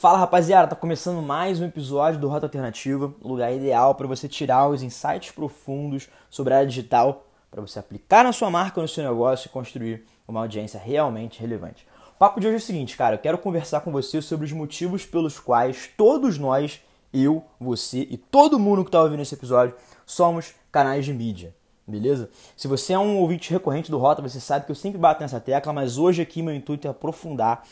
Fala 0.00 0.16
rapaziada, 0.16 0.66
tá 0.66 0.74
começando 0.74 1.20
mais 1.20 1.60
um 1.60 1.66
episódio 1.66 2.18
do 2.18 2.26
Rota 2.26 2.46
Alternativa, 2.46 3.12
lugar 3.20 3.54
ideal 3.54 3.94
para 3.94 4.06
você 4.06 4.26
tirar 4.26 4.66
os 4.66 4.82
insights 4.82 5.30
profundos 5.30 6.08
sobre 6.30 6.54
a 6.54 6.56
área 6.56 6.66
digital, 6.66 7.26
para 7.50 7.60
você 7.60 7.78
aplicar 7.78 8.24
na 8.24 8.32
sua 8.32 8.48
marca, 8.48 8.80
no 8.80 8.88
seu 8.88 9.04
negócio 9.04 9.48
e 9.48 9.50
construir 9.50 10.06
uma 10.26 10.40
audiência 10.40 10.80
realmente 10.80 11.38
relevante. 11.38 11.86
O 12.14 12.18
papo 12.18 12.40
de 12.40 12.46
hoje 12.46 12.54
é 12.54 12.56
o 12.56 12.62
seguinte, 12.62 12.96
cara, 12.96 13.16
eu 13.16 13.18
quero 13.18 13.36
conversar 13.36 13.82
com 13.82 13.92
você 13.92 14.22
sobre 14.22 14.46
os 14.46 14.52
motivos 14.52 15.04
pelos 15.04 15.38
quais 15.38 15.90
todos 15.98 16.38
nós, 16.38 16.80
eu, 17.12 17.44
você 17.60 18.06
e 18.10 18.16
todo 18.16 18.58
mundo 18.58 18.84
que 18.84 18.88
está 18.88 19.02
ouvindo 19.02 19.20
esse 19.20 19.34
episódio, 19.34 19.76
somos 20.06 20.54
canais 20.72 21.04
de 21.04 21.12
mídia. 21.12 21.54
Beleza? 21.86 22.30
Se 22.56 22.66
você 22.66 22.94
é 22.94 22.98
um 22.98 23.18
ouvinte 23.18 23.50
recorrente 23.50 23.90
do 23.90 23.98
Rota, 23.98 24.22
você 24.22 24.40
sabe 24.40 24.64
que 24.64 24.70
eu 24.70 24.76
sempre 24.76 24.98
bato 24.98 25.20
nessa 25.20 25.40
tecla, 25.40 25.74
mas 25.74 25.98
hoje 25.98 26.22
aqui 26.22 26.40
meu 26.40 26.54
intuito 26.54 26.86
é 26.86 26.90
aprofundar 26.90 27.66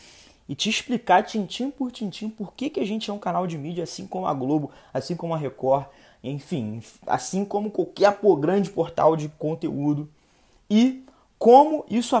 e 0.49 0.55
te 0.55 0.67
explicar 0.67 1.21
tintim 1.23 1.69
por 1.69 1.91
tintim 1.91 2.27
por 2.27 2.55
que, 2.55 2.71
que 2.71 2.79
a 2.79 2.85
gente 2.85 3.11
é 3.11 3.13
um 3.13 3.19
canal 3.19 3.45
de 3.45 3.55
mídia 3.55 3.83
assim 3.83 4.07
como 4.07 4.25
a 4.25 4.33
Globo, 4.33 4.71
assim 4.91 5.15
como 5.15 5.35
a 5.35 5.37
Record, 5.37 5.85
enfim, 6.23 6.81
assim 7.05 7.45
como 7.45 7.69
qualquer 7.69 8.17
grande 8.39 8.71
portal 8.71 9.15
de 9.15 9.29
conteúdo 9.29 10.09
e 10.67 11.05
como 11.37 11.85
isso 11.87 12.19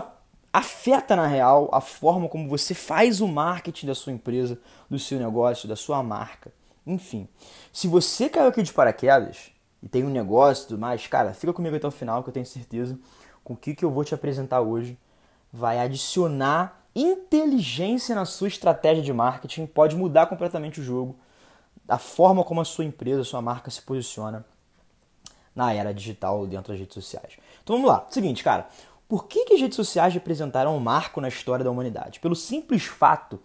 afeta 0.53 1.15
na 1.15 1.25
real 1.25 1.69
a 1.73 1.81
forma 1.81 2.29
como 2.29 2.47
você 2.47 2.75
faz 2.75 3.19
o 3.19 3.27
marketing 3.27 3.87
da 3.87 3.95
sua 3.95 4.13
empresa, 4.13 4.59
do 4.87 4.99
seu 4.99 5.17
negócio, 5.19 5.67
da 5.67 5.75
sua 5.75 6.03
marca. 6.03 6.53
Enfim, 6.85 7.27
se 7.73 7.87
você 7.87 8.29
caiu 8.29 8.49
aqui 8.49 8.61
de 8.61 8.71
paraquedas 8.71 9.51
e 9.81 9.87
tem 9.87 10.03
um 10.03 10.09
negócio 10.09 10.65
e 10.65 10.67
tudo 10.67 10.79
mais, 10.79 11.05
cara, 11.07 11.33
fica 11.33 11.51
comigo 11.51 11.75
até 11.75 11.87
o 11.87 11.91
final 11.91 12.21
que 12.21 12.29
eu 12.29 12.33
tenho 12.33 12.45
certeza 12.45 12.97
com 13.43 13.53
o 13.53 13.57
que, 13.57 13.73
que 13.73 13.83
eu 13.83 13.89
vou 13.89 14.03
te 14.03 14.13
apresentar 14.13 14.61
hoje 14.61 14.95
vai 15.51 15.79
adicionar 15.79 16.78
inteligência 17.01 18.15
na 18.15 18.25
sua 18.25 18.47
estratégia 18.47 19.03
de 19.03 19.13
marketing 19.13 19.65
pode 19.65 19.95
mudar 19.95 20.27
completamente 20.27 20.79
o 20.79 20.83
jogo, 20.83 21.15
a 21.87 21.97
forma 21.97 22.43
como 22.43 22.61
a 22.61 22.65
sua 22.65 22.85
empresa, 22.85 23.21
a 23.21 23.25
sua 23.25 23.41
marca 23.41 23.71
se 23.71 23.81
posiciona 23.81 24.45
na 25.55 25.73
era 25.73 25.93
digital 25.93 26.45
dentro 26.45 26.71
das 26.71 26.79
redes 26.79 26.93
sociais. 26.93 27.37
Então 27.63 27.75
vamos 27.75 27.89
lá. 27.89 28.05
Seguinte, 28.09 28.43
cara, 28.43 28.67
por 29.07 29.25
que, 29.25 29.45
que 29.45 29.53
as 29.53 29.61
redes 29.61 29.75
sociais 29.75 30.13
representaram 30.13 30.75
um 30.75 30.79
marco 30.79 31.19
na 31.19 31.27
história 31.27 31.65
da 31.65 31.71
humanidade? 31.71 32.19
Pelo 32.19 32.35
simples 32.35 32.83
fato 32.83 33.39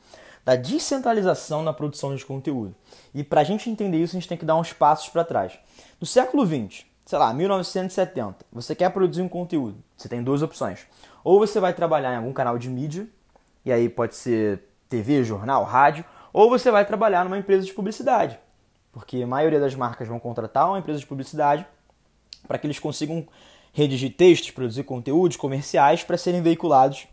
da 0.45 0.57
descentralização 0.57 1.63
na 1.63 1.73
produção 1.73 2.15
de 2.15 2.25
conteúdo. 2.25 2.75
E 3.15 3.25
para 3.25 3.41
a 3.41 3.45
gente 3.45 3.71
entender 3.71 3.97
isso, 3.97 4.15
a 4.15 4.21
gente 4.21 4.29
tem 4.29 4.37
que 4.37 4.45
dar 4.45 4.57
uns 4.57 4.73
passos 4.73 5.09
para 5.09 5.25
trás. 5.25 5.59
No 5.99 6.07
século 6.07 6.47
XX, 6.47 6.85
sei 7.07 7.19
lá, 7.19 7.33
1970, 7.33 8.45
você 8.53 8.75
quer 8.75 8.91
produzir 8.91 9.23
um 9.23 9.29
conteúdo, 9.29 9.83
você 9.97 10.09
tem 10.09 10.23
duas 10.23 10.43
opções. 10.43 10.87
Ou 11.23 11.39
você 11.39 11.59
vai 11.59 11.73
trabalhar 11.73 12.13
em 12.13 12.19
algum 12.19 12.33
canal 12.33 12.59
de 12.59 12.69
mídia, 12.69 13.09
e 13.65 13.73
aí 13.73 13.89
pode 13.89 14.15
ser 14.15 14.63
TV, 14.89 15.25
jornal, 15.25 15.65
rádio, 15.65 16.05
ou 16.33 16.49
você 16.49 16.71
vai 16.71 16.85
trabalhar 16.85 17.25
numa 17.25 17.39
empresa 17.39 17.65
de 17.65 17.73
publicidade, 17.73 18.39
porque 18.93 19.23
a 19.23 19.27
maioria 19.27 19.61
das 19.61 19.75
marcas 19.75 20.07
vão 20.09 20.19
contratar 20.19 20.69
uma 20.69 20.79
empresa 20.79 20.99
de 20.99 21.07
publicidade 21.07 21.67
para 22.47 22.59
que 22.59 22.67
eles 22.67 22.79
consigam 22.79 23.27
redigir 23.73 24.15
textos, 24.15 24.51
produzir 24.51 24.85
conteúdos 24.85 25.37
comerciais 25.37 26.03
para 26.03 26.17
serem 26.17 26.43
veiculados 26.43 27.07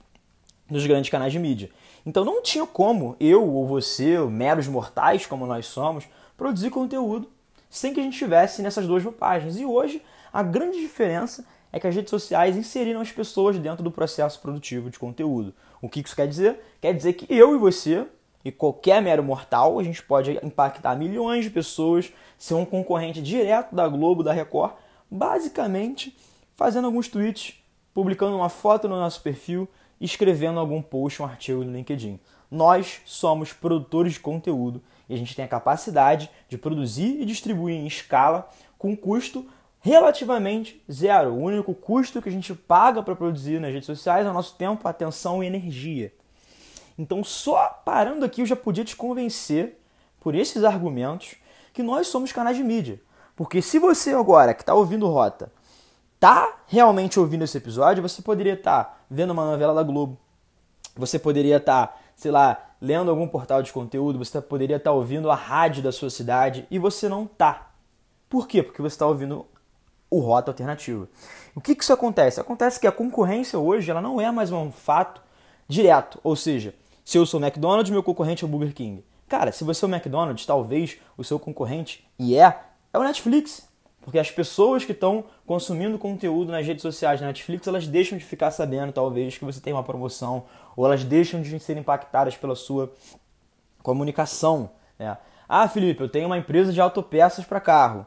nos 0.69 0.85
grandes 0.85 1.09
canais 1.09 1.31
de 1.31 1.39
mídia. 1.39 1.69
Então 2.05 2.23
não 2.23 2.41
tinha 2.41 2.65
como 2.65 3.15
eu 3.19 3.47
ou 3.47 3.67
você, 3.67 4.17
meros 4.19 4.67
mortais 4.67 5.25
como 5.25 5.45
nós 5.45 5.65
somos, 5.65 6.05
produzir 6.37 6.69
conteúdo 6.69 7.29
sem 7.69 7.93
que 7.93 7.99
a 7.99 8.03
gente 8.03 8.13
estivesse 8.13 8.61
nessas 8.61 8.85
duas 8.85 9.03
roupagens. 9.03 9.57
E 9.57 9.65
hoje 9.65 10.03
a 10.31 10.43
grande 10.43 10.79
diferença 10.79 11.45
é 11.71 11.79
que 11.79 11.87
as 11.87 11.95
redes 11.95 12.09
sociais 12.09 12.57
inseriram 12.57 13.01
as 13.01 13.11
pessoas 13.11 13.57
dentro 13.57 13.83
do 13.83 13.91
processo 13.91 14.39
produtivo 14.41 14.89
de 14.89 14.99
conteúdo. 14.99 15.53
O 15.81 15.87
que 15.87 16.01
isso 16.01 16.15
quer 16.15 16.27
dizer? 16.27 16.59
Quer 16.81 16.93
dizer 16.93 17.13
que 17.13 17.25
eu 17.33 17.55
e 17.55 17.57
você, 17.57 18.05
e 18.43 18.51
qualquer 18.51 19.01
mero 19.01 19.23
mortal, 19.23 19.79
a 19.79 19.83
gente 19.83 20.03
pode 20.03 20.39
impactar 20.43 20.95
milhões 20.95 21.45
de 21.45 21.49
pessoas, 21.49 22.11
ser 22.37 22.55
um 22.55 22.65
concorrente 22.65 23.21
direto 23.21 23.73
da 23.73 23.87
Globo, 23.87 24.23
da 24.23 24.33
Record, 24.33 24.73
basicamente 25.09 26.15
fazendo 26.51 26.85
alguns 26.85 27.07
tweets, 27.07 27.55
publicando 27.93 28.35
uma 28.35 28.49
foto 28.49 28.87
no 28.87 28.95
nosso 28.95 29.21
perfil, 29.21 29.67
escrevendo 29.99 30.59
algum 30.59 30.81
post, 30.81 31.21
um 31.21 31.25
artigo 31.25 31.63
no 31.63 31.71
LinkedIn. 31.71 32.19
Nós 32.49 33.01
somos 33.05 33.53
produtores 33.53 34.13
de 34.13 34.19
conteúdo 34.19 34.81
e 35.07 35.13
a 35.13 35.17
gente 35.17 35.35
tem 35.35 35.45
a 35.45 35.47
capacidade 35.47 36.29
de 36.49 36.57
produzir 36.57 37.21
e 37.21 37.25
distribuir 37.25 37.75
em 37.75 37.87
escala 37.87 38.49
com 38.77 38.95
custo 38.95 39.45
relativamente 39.81 40.81
zero. 40.89 41.33
O 41.33 41.41
único 41.41 41.73
custo 41.73 42.21
que 42.21 42.29
a 42.29 42.31
gente 42.31 42.53
paga 42.53 43.03
para 43.03 43.15
produzir 43.15 43.59
nas 43.59 43.73
redes 43.73 43.87
sociais 43.87 44.25
é 44.25 44.29
o 44.29 44.33
nosso 44.33 44.55
tempo, 44.55 44.87
atenção 44.87 45.43
e 45.43 45.47
energia. 45.47 46.13
Então, 46.97 47.23
só 47.23 47.81
parando 47.83 48.23
aqui, 48.23 48.41
eu 48.41 48.45
já 48.45 48.55
podia 48.55 48.85
te 48.85 48.95
convencer, 48.95 49.77
por 50.19 50.35
esses 50.35 50.63
argumentos, 50.63 51.35
que 51.73 51.81
nós 51.81 52.07
somos 52.07 52.31
canais 52.31 52.55
de 52.55 52.63
mídia. 52.63 53.01
Porque 53.35 53.59
se 53.59 53.79
você 53.79 54.11
agora, 54.11 54.53
que 54.53 54.61
está 54.61 54.75
ouvindo 54.75 55.07
Rota, 55.07 55.51
está 56.13 56.59
realmente 56.67 57.19
ouvindo 57.19 57.43
esse 57.43 57.57
episódio, 57.57 58.03
você 58.03 58.21
poderia 58.21 58.53
estar 58.53 58.83
tá 58.83 58.97
vendo 59.09 59.31
uma 59.31 59.45
novela 59.45 59.73
da 59.73 59.81
Globo, 59.81 60.17
você 60.95 61.17
poderia 61.17 61.57
estar, 61.57 61.87
tá, 61.87 61.97
sei 62.15 62.29
lá, 62.29 62.71
lendo 62.79 63.09
algum 63.09 63.27
portal 63.27 63.63
de 63.63 63.73
conteúdo, 63.73 64.19
você 64.19 64.39
poderia 64.39 64.75
estar 64.75 64.91
tá 64.91 64.95
ouvindo 64.95 65.31
a 65.31 65.35
rádio 65.35 65.81
da 65.81 65.91
sua 65.91 66.11
cidade 66.11 66.67
e 66.69 66.77
você 66.77 67.09
não 67.09 67.23
está. 67.23 67.71
Por 68.29 68.47
quê? 68.47 68.61
Porque 68.61 68.81
você 68.81 68.93
está 68.93 69.07
ouvindo 69.07 69.47
o 70.11 70.19
rota 70.19 70.51
alternativa. 70.51 71.07
O 71.55 71.61
que, 71.61 71.73
que 71.73 71.83
isso 71.83 71.93
acontece? 71.93 72.39
Acontece 72.39 72.79
que 72.79 72.85
a 72.85 72.91
concorrência 72.91 73.57
hoje 73.57 73.89
ela 73.89 74.01
não 74.01 74.19
é 74.19 74.29
mais 74.29 74.51
um 74.51 74.71
fato 74.71 75.21
direto, 75.67 76.19
ou 76.21 76.35
seja, 76.35 76.75
se 77.03 77.17
eu 77.17 77.25
sou 77.25 77.41
McDonald's, 77.41 77.89
meu 77.89 78.03
concorrente 78.03 78.43
é 78.43 78.47
o 78.47 78.49
Burger 78.49 78.73
King. 78.73 79.03
Cara, 79.27 79.53
se 79.53 79.63
você 79.63 79.85
é 79.85 79.87
o 79.87 79.91
McDonald's, 79.91 80.45
talvez 80.45 80.97
o 81.17 81.23
seu 81.23 81.39
concorrente, 81.39 82.05
e 82.19 82.37
é, 82.37 82.59
é 82.93 82.99
o 82.99 83.03
Netflix. 83.03 83.69
Porque 84.01 84.17
as 84.17 84.31
pessoas 84.31 84.83
que 84.83 84.91
estão 84.91 85.23
consumindo 85.45 85.97
conteúdo 85.97 86.51
nas 86.51 86.65
redes 86.65 86.81
sociais 86.81 87.21
Netflix, 87.21 87.67
elas 87.67 87.87
deixam 87.87 88.17
de 88.17 88.25
ficar 88.25 88.51
sabendo, 88.51 88.91
talvez, 88.91 89.37
que 89.37 89.45
você 89.45 89.61
tem 89.61 89.71
uma 89.71 89.83
promoção, 89.83 90.45
ou 90.75 90.85
elas 90.85 91.03
deixam 91.03 91.41
de 91.41 91.57
ser 91.59 91.77
impactadas 91.77 92.35
pela 92.35 92.55
sua 92.55 92.91
comunicação. 93.83 94.71
Né? 94.97 95.15
Ah, 95.47 95.67
Felipe, 95.67 96.01
eu 96.01 96.09
tenho 96.09 96.25
uma 96.25 96.37
empresa 96.37 96.73
de 96.73 96.81
autopeças 96.81 97.45
para 97.45 97.59
carro. 97.59 98.05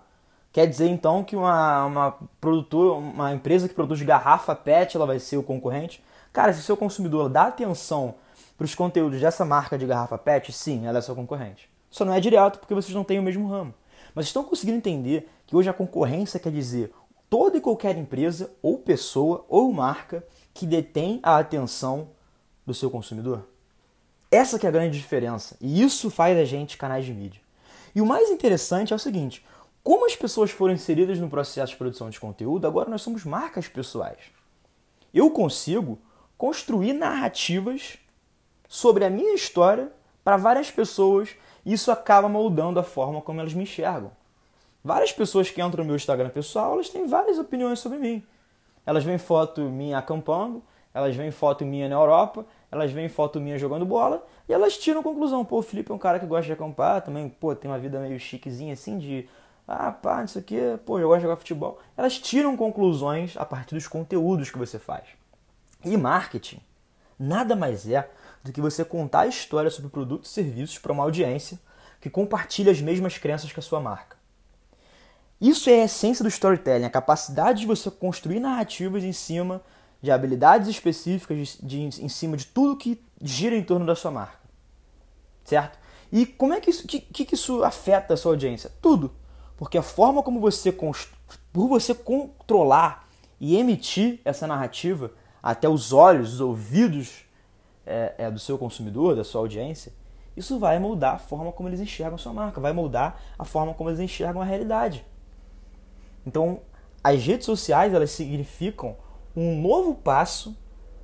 Quer 0.54 0.68
dizer 0.68 0.86
então 0.86 1.24
que 1.24 1.34
uma, 1.34 1.84
uma 1.84 2.18
produtora, 2.40 2.92
uma 2.92 3.34
empresa 3.34 3.68
que 3.68 3.74
produz 3.74 4.00
garrafa 4.02 4.54
PET, 4.54 4.96
ela 4.96 5.04
vai 5.04 5.18
ser 5.18 5.36
o 5.36 5.42
concorrente? 5.42 6.00
Cara, 6.32 6.52
se 6.52 6.60
o 6.60 6.62
seu 6.62 6.76
consumidor 6.76 7.28
dá 7.28 7.48
atenção 7.48 8.14
para 8.56 8.64
os 8.64 8.72
conteúdos 8.72 9.20
dessa 9.20 9.44
marca 9.44 9.76
de 9.76 9.84
garrafa 9.84 10.16
PET, 10.16 10.52
sim, 10.52 10.86
ela 10.86 11.00
é 11.00 11.02
seu 11.02 11.16
concorrente. 11.16 11.68
Só 11.90 12.04
não 12.04 12.14
é 12.14 12.20
direto 12.20 12.60
porque 12.60 12.72
vocês 12.72 12.94
não 12.94 13.02
têm 13.02 13.18
o 13.18 13.22
mesmo 13.22 13.48
ramo. 13.48 13.74
Mas 14.14 14.26
estão 14.26 14.44
conseguindo 14.44 14.76
entender 14.76 15.28
que 15.44 15.56
hoje 15.56 15.68
a 15.68 15.72
concorrência 15.72 16.38
quer 16.38 16.52
dizer 16.52 16.94
toda 17.28 17.56
e 17.56 17.60
qualquer 17.60 17.98
empresa 17.98 18.48
ou 18.62 18.78
pessoa 18.78 19.44
ou 19.48 19.72
marca 19.72 20.24
que 20.54 20.66
detém 20.66 21.18
a 21.24 21.36
atenção 21.36 22.10
do 22.64 22.72
seu 22.72 22.88
consumidor? 22.88 23.44
Essa 24.30 24.56
que 24.56 24.66
é 24.66 24.68
a 24.68 24.72
grande 24.72 24.96
diferença. 24.96 25.56
E 25.60 25.82
isso 25.82 26.08
faz 26.10 26.38
a 26.38 26.44
gente 26.44 26.78
canais 26.78 27.04
de 27.04 27.12
mídia. 27.12 27.42
E 27.92 28.00
o 28.00 28.06
mais 28.06 28.30
interessante 28.30 28.92
é 28.92 28.96
o 28.96 29.00
seguinte: 29.00 29.44
como 29.84 30.06
as 30.06 30.16
pessoas 30.16 30.50
foram 30.50 30.72
inseridas 30.72 31.18
no 31.18 31.28
processo 31.28 31.72
de 31.72 31.78
produção 31.78 32.08
de 32.08 32.18
conteúdo, 32.18 32.66
agora 32.66 32.88
nós 32.88 33.02
somos 33.02 33.22
marcas 33.22 33.68
pessoais. 33.68 34.18
Eu 35.12 35.30
consigo 35.30 35.98
construir 36.38 36.94
narrativas 36.94 37.98
sobre 38.66 39.04
a 39.04 39.10
minha 39.10 39.34
história 39.34 39.92
para 40.24 40.38
várias 40.38 40.70
pessoas 40.70 41.36
e 41.66 41.74
isso 41.74 41.92
acaba 41.92 42.30
moldando 42.30 42.80
a 42.80 42.82
forma 42.82 43.20
como 43.20 43.40
elas 43.40 43.52
me 43.52 43.64
enxergam. 43.64 44.10
Várias 44.82 45.12
pessoas 45.12 45.50
que 45.50 45.60
entram 45.60 45.84
no 45.84 45.88
meu 45.88 45.96
Instagram 45.96 46.30
pessoal, 46.30 46.72
elas 46.72 46.88
têm 46.88 47.06
várias 47.06 47.38
opiniões 47.38 47.78
sobre 47.78 47.98
mim. 47.98 48.22
Elas 48.86 49.04
veem 49.04 49.18
foto 49.18 49.60
minha 49.62 49.98
acampando, 49.98 50.62
elas 50.94 51.14
veem 51.14 51.30
foto 51.30 51.64
minha 51.64 51.88
na 51.90 51.94
Europa, 51.94 52.46
elas 52.70 52.90
veem 52.90 53.08
foto 53.08 53.38
minha 53.38 53.58
jogando 53.58 53.84
bola 53.84 54.26
e 54.48 54.52
elas 54.52 54.78
tiram 54.78 55.02
conclusão. 55.02 55.44
Pô, 55.44 55.58
o 55.58 55.62
Felipe 55.62 55.92
é 55.92 55.94
um 55.94 55.98
cara 55.98 56.18
que 56.18 56.26
gosta 56.26 56.46
de 56.46 56.52
acampar, 56.52 57.02
também, 57.02 57.28
pô, 57.28 57.54
tem 57.54 57.70
uma 57.70 57.78
vida 57.78 58.00
meio 58.00 58.18
chiquezinha 58.18 58.72
assim 58.72 58.98
de 58.98 59.28
ah, 59.66 59.90
pá, 59.92 60.22
isso 60.22 60.38
aqui, 60.38 60.58
pô, 60.84 60.98
eu 60.98 61.08
gosto 61.08 61.20
de 61.20 61.22
jogar 61.22 61.36
futebol. 61.36 61.80
Elas 61.96 62.18
tiram 62.18 62.56
conclusões 62.56 63.36
a 63.36 63.44
partir 63.44 63.74
dos 63.74 63.88
conteúdos 63.88 64.50
que 64.50 64.58
você 64.58 64.78
faz. 64.78 65.04
E 65.84 65.96
marketing 65.96 66.60
nada 67.18 67.56
mais 67.56 67.88
é 67.88 68.08
do 68.42 68.52
que 68.52 68.60
você 68.60 68.84
contar 68.84 69.20
a 69.20 69.26
história 69.26 69.70
sobre 69.70 69.90
produtos 69.90 70.30
e 70.30 70.34
serviços 70.34 70.78
para 70.78 70.92
uma 70.92 71.02
audiência 71.02 71.58
que 72.00 72.10
compartilha 72.10 72.70
as 72.70 72.80
mesmas 72.80 73.16
crenças 73.16 73.52
que 73.52 73.58
a 73.58 73.62
sua 73.62 73.80
marca. 73.80 74.16
Isso 75.40 75.70
é 75.70 75.82
a 75.82 75.84
essência 75.84 76.22
do 76.22 76.28
storytelling, 76.28 76.84
a 76.84 76.90
capacidade 76.90 77.60
de 77.60 77.66
você 77.66 77.90
construir 77.90 78.40
narrativas 78.40 79.02
em 79.02 79.12
cima 79.12 79.62
de 80.02 80.10
habilidades 80.10 80.68
específicas, 80.68 81.58
de, 81.62 81.88
de, 81.88 82.04
em 82.04 82.08
cima 82.08 82.36
de 82.36 82.46
tudo 82.46 82.76
que 82.76 83.02
gira 83.22 83.56
em 83.56 83.62
torno 83.62 83.86
da 83.86 83.96
sua 83.96 84.10
marca. 84.10 84.38
Certo? 85.44 85.78
E 86.12 86.26
como 86.26 86.52
é 86.52 86.60
que 86.60 86.70
isso, 86.70 86.86
que, 86.86 87.00
que 87.00 87.34
isso 87.34 87.64
afeta 87.64 88.14
a 88.14 88.16
sua 88.16 88.32
audiência? 88.32 88.70
Tudo. 88.82 89.10
Porque 89.64 89.78
a 89.78 89.82
forma 89.82 90.22
como 90.22 90.40
você, 90.40 90.70
por 90.70 91.68
você 91.68 91.94
controlar 91.94 93.08
e 93.40 93.56
emitir 93.56 94.20
essa 94.22 94.46
narrativa 94.46 95.10
até 95.42 95.66
os 95.66 95.90
olhos, 95.90 96.34
os 96.34 96.40
ouvidos 96.42 97.24
é, 97.86 98.14
é, 98.18 98.30
do 98.30 98.38
seu 98.38 98.58
consumidor, 98.58 99.16
da 99.16 99.24
sua 99.24 99.40
audiência, 99.40 99.90
isso 100.36 100.58
vai 100.58 100.78
moldar 100.78 101.14
a 101.14 101.18
forma 101.18 101.50
como 101.50 101.66
eles 101.70 101.80
enxergam 101.80 102.18
sua 102.18 102.34
marca, 102.34 102.60
vai 102.60 102.74
moldar 102.74 103.18
a 103.38 103.44
forma 103.46 103.72
como 103.72 103.88
eles 103.88 104.00
enxergam 104.00 104.42
a 104.42 104.44
realidade. 104.44 105.02
Então, 106.26 106.60
as 107.02 107.24
redes 107.24 107.46
sociais, 107.46 107.94
elas 107.94 108.10
significam 108.10 108.94
um 109.34 109.58
novo 109.62 109.94
passo, 109.94 110.54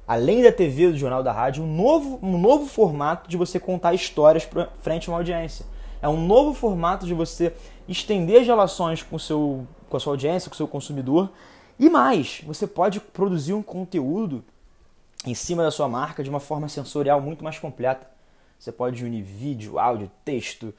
além 0.07 0.43
da 0.43 0.53
TV, 0.53 0.91
do 0.91 0.99
jornal, 0.99 1.23
da 1.23 1.33
rádio, 1.33 1.65
um 1.65 1.75
novo, 1.75 2.19
um 2.23 2.37
novo 2.37 2.67
formato 2.67 3.27
de 3.27 3.39
você 3.39 3.59
contar 3.59 3.95
histórias 3.95 4.47
frente 4.83 5.09
a 5.09 5.13
uma 5.13 5.19
audiência. 5.21 5.65
É 6.03 6.09
um 6.09 6.27
novo 6.27 6.55
formato 6.55 7.07
de 7.07 7.15
você 7.15 7.55
estender 7.89 8.41
as 8.41 8.47
relações 8.47 9.03
com, 9.03 9.19
seu, 9.19 9.67
com 9.89 9.97
a 9.97 10.01
sua 10.01 10.15
audiência, 10.15 10.49
com 10.49 10.55
o 10.55 10.57
seu 10.57 10.69
consumidor. 10.69 11.31
E 11.79 11.91
mais, 11.91 12.43
você 12.47 12.67
pode 12.67 13.01
produzir 13.01 13.53
um 13.53 13.63
conteúdo 13.63 14.45
em 15.27 15.35
cima 15.35 15.63
da 15.63 15.71
sua 15.71 15.89
marca 15.89 16.23
de 16.23 16.31
uma 16.31 16.41
forma 16.41 16.69
sensorial 16.69 17.21
muito 17.21 17.45
mais 17.45 17.59
completa. 17.59 18.09
Você 18.59 18.73
pode 18.73 19.05
unir 19.05 19.23
vídeo, 19.23 19.79
áudio, 19.79 20.11
texto, 20.25 20.73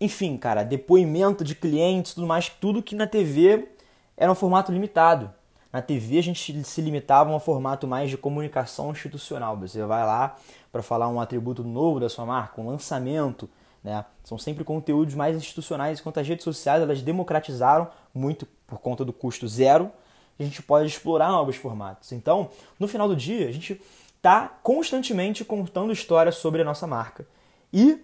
enfim, 0.00 0.36
cara, 0.36 0.62
depoimento 0.62 1.42
de 1.42 1.54
clientes, 1.54 2.14
tudo 2.14 2.26
mais, 2.26 2.48
tudo 2.48 2.82
que 2.82 2.94
na 2.94 3.06
TV 3.06 3.68
era 4.16 4.30
um 4.30 4.34
formato 4.34 4.70
limitado. 4.70 5.32
Na 5.72 5.82
TV 5.82 6.18
a 6.18 6.22
gente 6.22 6.64
se 6.64 6.80
limitava 6.80 7.30
a 7.30 7.36
um 7.36 7.40
formato 7.40 7.86
mais 7.86 8.10
de 8.10 8.16
comunicação 8.16 8.90
institucional. 8.90 9.56
Você 9.58 9.84
vai 9.84 10.04
lá 10.04 10.36
para 10.70 10.82
falar 10.82 11.08
um 11.08 11.20
atributo 11.20 11.64
novo 11.64 12.00
da 12.00 12.08
sua 12.08 12.24
marca, 12.24 12.60
um 12.60 12.68
lançamento, 12.68 13.48
né? 13.86 14.04
São 14.24 14.36
sempre 14.36 14.64
conteúdos 14.64 15.14
mais 15.14 15.36
institucionais, 15.36 16.00
enquanto 16.00 16.18
as 16.18 16.26
redes 16.26 16.42
sociais 16.42 16.82
elas 16.82 17.00
democratizaram 17.00 17.88
muito 18.12 18.44
por 18.66 18.80
conta 18.80 19.04
do 19.04 19.12
custo 19.12 19.46
zero. 19.46 19.92
A 20.38 20.42
gente 20.42 20.60
pode 20.60 20.88
explorar 20.88 21.30
novos 21.30 21.54
formatos. 21.54 22.10
Então, 22.10 22.50
no 22.80 22.88
final 22.88 23.08
do 23.08 23.14
dia, 23.14 23.48
a 23.48 23.52
gente 23.52 23.80
está 24.16 24.48
constantemente 24.62 25.44
contando 25.44 25.92
histórias 25.92 26.34
sobre 26.34 26.62
a 26.62 26.64
nossa 26.64 26.84
marca. 26.86 27.24
E 27.72 28.02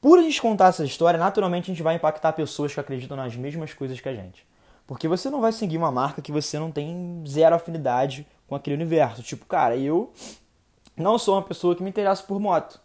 por 0.00 0.20
a 0.20 0.22
gente 0.22 0.40
contar 0.40 0.68
essa 0.68 0.84
história, 0.84 1.18
naturalmente 1.18 1.64
a 1.64 1.74
gente 1.74 1.82
vai 1.82 1.96
impactar 1.96 2.32
pessoas 2.32 2.72
que 2.72 2.78
acreditam 2.78 3.16
nas 3.16 3.34
mesmas 3.34 3.74
coisas 3.74 4.00
que 4.00 4.08
a 4.08 4.14
gente. 4.14 4.46
Porque 4.86 5.08
você 5.08 5.28
não 5.28 5.40
vai 5.40 5.50
seguir 5.50 5.76
uma 5.76 5.90
marca 5.90 6.22
que 6.22 6.30
você 6.30 6.56
não 6.56 6.70
tem 6.70 7.24
zero 7.26 7.56
afinidade 7.56 8.24
com 8.46 8.54
aquele 8.54 8.76
universo. 8.76 9.24
Tipo, 9.24 9.44
cara, 9.44 9.76
eu 9.76 10.12
não 10.96 11.18
sou 11.18 11.34
uma 11.34 11.42
pessoa 11.42 11.74
que 11.74 11.82
me 11.82 11.90
interessa 11.90 12.22
por 12.22 12.38
moto. 12.38 12.80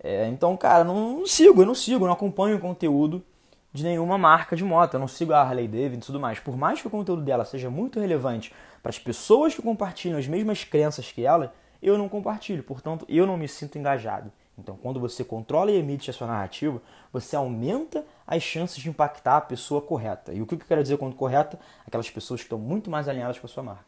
É, 0.00 0.28
então, 0.28 0.56
cara, 0.56 0.84
não, 0.84 1.18
não, 1.18 1.26
sigo, 1.26 1.62
eu 1.62 1.66
não 1.66 1.74
sigo, 1.74 2.06
não 2.06 2.12
acompanho 2.12 2.56
o 2.56 2.60
conteúdo 2.60 3.24
de 3.72 3.82
nenhuma 3.82 4.16
marca 4.16 4.56
de 4.56 4.64
moto. 4.64 4.94
Eu 4.94 5.00
não 5.00 5.08
sigo 5.08 5.32
a 5.32 5.42
Harley 5.42 5.68
Davidson 5.68 5.96
e 5.96 6.06
tudo 6.06 6.20
mais. 6.20 6.38
Por 6.38 6.56
mais 6.56 6.80
que 6.80 6.86
o 6.86 6.90
conteúdo 6.90 7.22
dela 7.22 7.44
seja 7.44 7.68
muito 7.68 8.00
relevante 8.00 8.52
para 8.82 8.90
as 8.90 8.98
pessoas 8.98 9.54
que 9.54 9.62
compartilham 9.62 10.18
as 10.18 10.26
mesmas 10.26 10.64
crenças 10.64 11.10
que 11.10 11.24
ela, 11.24 11.52
eu 11.82 11.98
não 11.98 12.08
compartilho. 12.08 12.62
Portanto, 12.62 13.04
eu 13.08 13.26
não 13.26 13.36
me 13.36 13.48
sinto 13.48 13.78
engajado. 13.78 14.32
Então, 14.58 14.76
quando 14.76 14.98
você 14.98 15.22
controla 15.22 15.70
e 15.70 15.76
emite 15.76 16.10
a 16.10 16.12
sua 16.12 16.26
narrativa, 16.26 16.82
você 17.12 17.36
aumenta 17.36 18.04
as 18.26 18.42
chances 18.42 18.78
de 18.78 18.88
impactar 18.88 19.36
a 19.36 19.40
pessoa 19.40 19.80
correta. 19.80 20.32
E 20.32 20.42
o 20.42 20.46
que 20.46 20.54
eu 20.54 20.58
quero 20.58 20.82
dizer 20.82 20.98
com 20.98 21.12
correta? 21.12 21.58
Aquelas 21.86 22.10
pessoas 22.10 22.40
que 22.40 22.46
estão 22.46 22.58
muito 22.58 22.90
mais 22.90 23.08
alinhadas 23.08 23.38
com 23.38 23.46
a 23.46 23.48
sua 23.48 23.62
marca. 23.62 23.86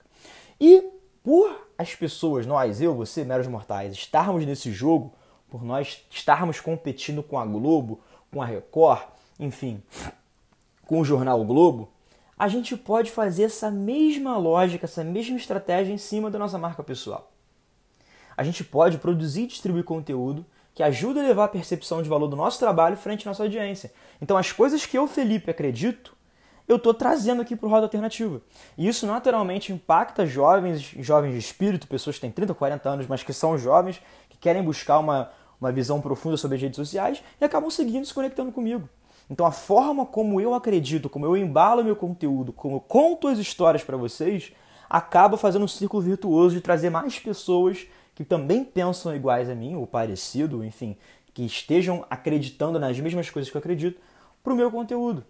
E 0.60 0.88
por 1.24 1.68
as 1.76 1.94
pessoas, 1.94 2.46
nós, 2.46 2.80
eu, 2.80 2.94
você, 2.94 3.24
meros 3.24 3.48
mortais, 3.48 3.92
estarmos 3.92 4.46
nesse 4.46 4.70
jogo, 4.70 5.12
por 5.50 5.64
nós 5.64 6.04
estarmos 6.10 6.60
competindo 6.60 7.22
com 7.22 7.38
a 7.38 7.44
Globo, 7.44 8.00
com 8.30 8.40
a 8.40 8.46
Record, 8.46 9.02
enfim, 9.38 9.82
com 10.86 11.00
o 11.00 11.04
jornal 11.04 11.44
Globo, 11.44 11.90
a 12.38 12.48
gente 12.48 12.76
pode 12.76 13.10
fazer 13.10 13.44
essa 13.44 13.70
mesma 13.70 14.38
lógica, 14.38 14.86
essa 14.86 15.04
mesma 15.04 15.36
estratégia 15.36 15.92
em 15.92 15.98
cima 15.98 16.30
da 16.30 16.38
nossa 16.38 16.56
marca 16.56 16.82
pessoal. 16.82 17.30
A 18.36 18.42
gente 18.42 18.64
pode 18.64 18.96
produzir 18.96 19.42
e 19.42 19.46
distribuir 19.48 19.84
conteúdo 19.84 20.46
que 20.74 20.82
ajuda 20.82 21.20
a 21.20 21.24
levar 21.24 21.44
a 21.44 21.48
percepção 21.48 22.02
de 22.02 22.08
valor 22.08 22.28
do 22.28 22.36
nosso 22.36 22.58
trabalho 22.58 22.96
frente 22.96 23.26
à 23.26 23.30
nossa 23.30 23.42
audiência. 23.42 23.92
Então, 24.22 24.36
as 24.36 24.52
coisas 24.52 24.86
que 24.86 24.96
eu, 24.96 25.06
Felipe, 25.06 25.50
acredito, 25.50 26.16
eu 26.66 26.76
estou 26.76 26.94
trazendo 26.94 27.42
aqui 27.42 27.56
para 27.56 27.66
o 27.66 27.68
Roda 27.68 27.86
Alternativa. 27.86 28.40
E 28.78 28.86
isso 28.86 29.06
naturalmente 29.06 29.72
impacta 29.72 30.24
jovens, 30.24 30.80
jovens 30.80 31.32
de 31.32 31.38
espírito, 31.38 31.88
pessoas 31.88 32.16
que 32.16 32.22
têm 32.22 32.30
30, 32.30 32.54
40 32.54 32.88
anos, 32.88 33.06
mas 33.06 33.22
que 33.22 33.32
são 33.32 33.58
jovens, 33.58 34.00
que 34.28 34.38
querem 34.38 34.62
buscar 34.62 35.00
uma, 35.00 35.30
uma 35.60 35.70
visão 35.70 36.00
profunda 36.00 36.36
sobre 36.36 36.56
as 36.56 36.62
redes 36.62 36.76
sociais 36.76 37.22
e 37.40 37.44
acabam 37.44 37.70
seguindo, 37.70 38.06
se 38.06 38.14
conectando 38.14 38.50
comigo. 38.50 38.88
Então, 39.30 39.46
a 39.46 39.52
forma 39.52 40.04
como 40.04 40.40
eu 40.40 40.54
acredito, 40.54 41.08
como 41.08 41.24
eu 41.24 41.36
embalo 41.36 41.84
meu 41.84 41.94
conteúdo, 41.94 42.52
como 42.52 42.76
eu 42.76 42.80
conto 42.80 43.28
as 43.28 43.38
histórias 43.38 43.84
para 43.84 43.96
vocês, 43.96 44.52
acaba 44.88 45.36
fazendo 45.36 45.64
um 45.64 45.68
círculo 45.68 46.02
virtuoso 46.02 46.56
de 46.56 46.60
trazer 46.60 46.90
mais 46.90 47.18
pessoas 47.18 47.86
que 48.14 48.24
também 48.24 48.64
pensam 48.64 49.14
iguais 49.14 49.48
a 49.48 49.54
mim, 49.54 49.76
ou 49.76 49.86
parecido, 49.86 50.64
enfim, 50.64 50.96
que 51.32 51.44
estejam 51.44 52.04
acreditando 52.10 52.78
nas 52.78 52.98
mesmas 52.98 53.30
coisas 53.30 53.48
que 53.50 53.56
eu 53.56 53.60
acredito, 53.60 54.00
para 54.42 54.52
o 54.52 54.56
meu 54.56 54.70
conteúdo. 54.70 55.24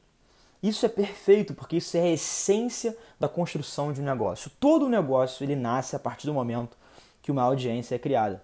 Isso 0.62 0.84
é 0.84 0.88
perfeito, 0.88 1.54
porque 1.54 1.76
isso 1.76 1.96
é 1.96 2.00
a 2.00 2.10
essência 2.10 2.96
da 3.18 3.28
construção 3.28 3.92
de 3.92 4.00
um 4.00 4.04
negócio. 4.04 4.50
Todo 4.58 4.88
negócio 4.88 5.44
ele 5.44 5.56
nasce 5.56 5.94
a 5.94 5.98
partir 5.98 6.26
do 6.26 6.34
momento 6.34 6.76
que 7.22 7.30
uma 7.30 7.42
audiência 7.42 7.94
é 7.94 7.98
criada. 7.98 8.42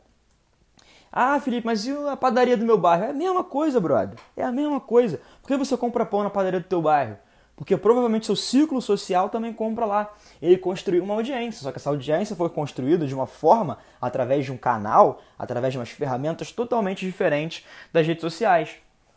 Ah, 1.18 1.40
Felipe, 1.40 1.64
mas 1.64 1.86
e 1.86 1.92
a 2.10 2.14
padaria 2.14 2.58
do 2.58 2.66
meu 2.66 2.76
bairro? 2.76 3.04
É 3.04 3.08
a 3.08 3.12
mesma 3.14 3.42
coisa, 3.42 3.80
brother. 3.80 4.18
É 4.36 4.44
a 4.44 4.52
mesma 4.52 4.78
coisa. 4.78 5.18
Por 5.40 5.48
que 5.48 5.56
você 5.56 5.74
compra 5.74 6.04
pão 6.04 6.22
na 6.22 6.28
padaria 6.28 6.60
do 6.60 6.66
teu 6.66 6.82
bairro? 6.82 7.16
Porque 7.56 7.74
provavelmente 7.74 8.26
seu 8.26 8.36
círculo 8.36 8.82
social 8.82 9.30
também 9.30 9.50
compra 9.50 9.86
lá. 9.86 10.12
Ele 10.42 10.58
construiu 10.58 11.02
uma 11.02 11.14
audiência, 11.14 11.62
só 11.62 11.72
que 11.72 11.78
essa 11.78 11.88
audiência 11.88 12.36
foi 12.36 12.50
construída 12.50 13.06
de 13.06 13.14
uma 13.14 13.26
forma, 13.26 13.78
através 13.98 14.44
de 14.44 14.52
um 14.52 14.58
canal, 14.58 15.22
através 15.38 15.72
de 15.72 15.78
umas 15.78 15.88
ferramentas 15.88 16.52
totalmente 16.52 17.06
diferentes 17.06 17.64
das 17.90 18.06
redes 18.06 18.20
sociais. 18.20 18.76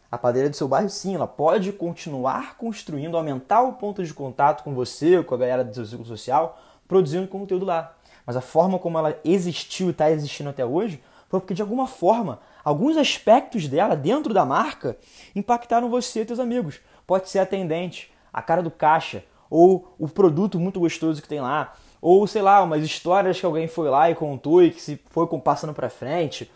A 0.09 0.17
padaria 0.17 0.49
do 0.49 0.55
seu 0.55 0.69
bairro, 0.69 0.89
sim, 0.89 1.15
ela 1.15 1.27
pode 1.27 1.73
continuar 1.73 2.55
construindo, 2.55 3.17
aumentar 3.17 3.61
o 3.63 3.73
ponto 3.73 4.01
de 4.05 4.13
contato 4.13 4.63
com 4.63 4.73
você, 4.73 5.21
com 5.21 5.35
a 5.35 5.37
galera 5.37 5.65
do 5.65 5.75
seu 5.75 5.85
círculo 5.85 6.07
social, 6.07 6.57
produzindo 6.87 7.27
conteúdo 7.27 7.65
lá. 7.65 7.93
Mas 8.25 8.37
a 8.37 8.41
forma 8.41 8.79
como 8.79 8.97
ela 8.97 9.19
existiu 9.25 9.87
e 9.87 9.91
está 9.91 10.09
existindo 10.09 10.49
até 10.49 10.65
hoje 10.65 11.03
foi 11.29 11.39
porque, 11.39 11.53
de 11.53 11.61
alguma 11.61 11.87
forma, 11.87 12.39
alguns 12.63 12.97
aspectos 12.97 13.67
dela 13.67 13.95
dentro 13.95 14.33
da 14.33 14.43
marca 14.43 14.97
impactaram 15.35 15.89
você 15.89 16.23
e 16.23 16.25
seus 16.25 16.39
amigos. 16.39 16.81
Pode 17.05 17.29
ser 17.29 17.39
atendente, 17.39 18.11
a 18.33 18.41
cara 18.41 18.63
do 18.63 18.71
caixa, 18.71 19.23
ou 19.49 19.95
o 19.97 20.07
produto 20.07 20.59
muito 20.59 20.79
gostoso 20.79 21.21
que 21.21 21.27
tem 21.27 21.39
lá, 21.39 21.75
ou 22.01 22.25
sei 22.25 22.41
lá, 22.41 22.61
umas 22.63 22.83
histórias 22.83 23.39
que 23.39 23.45
alguém 23.45 23.67
foi 23.67 23.89
lá 23.89 24.09
e 24.09 24.15
contou 24.15 24.63
e 24.63 24.71
que 24.71 24.81
se 24.81 24.99
foi 25.09 25.27
passando 25.39 25.73
para 25.73 25.89
frente. 25.89 26.51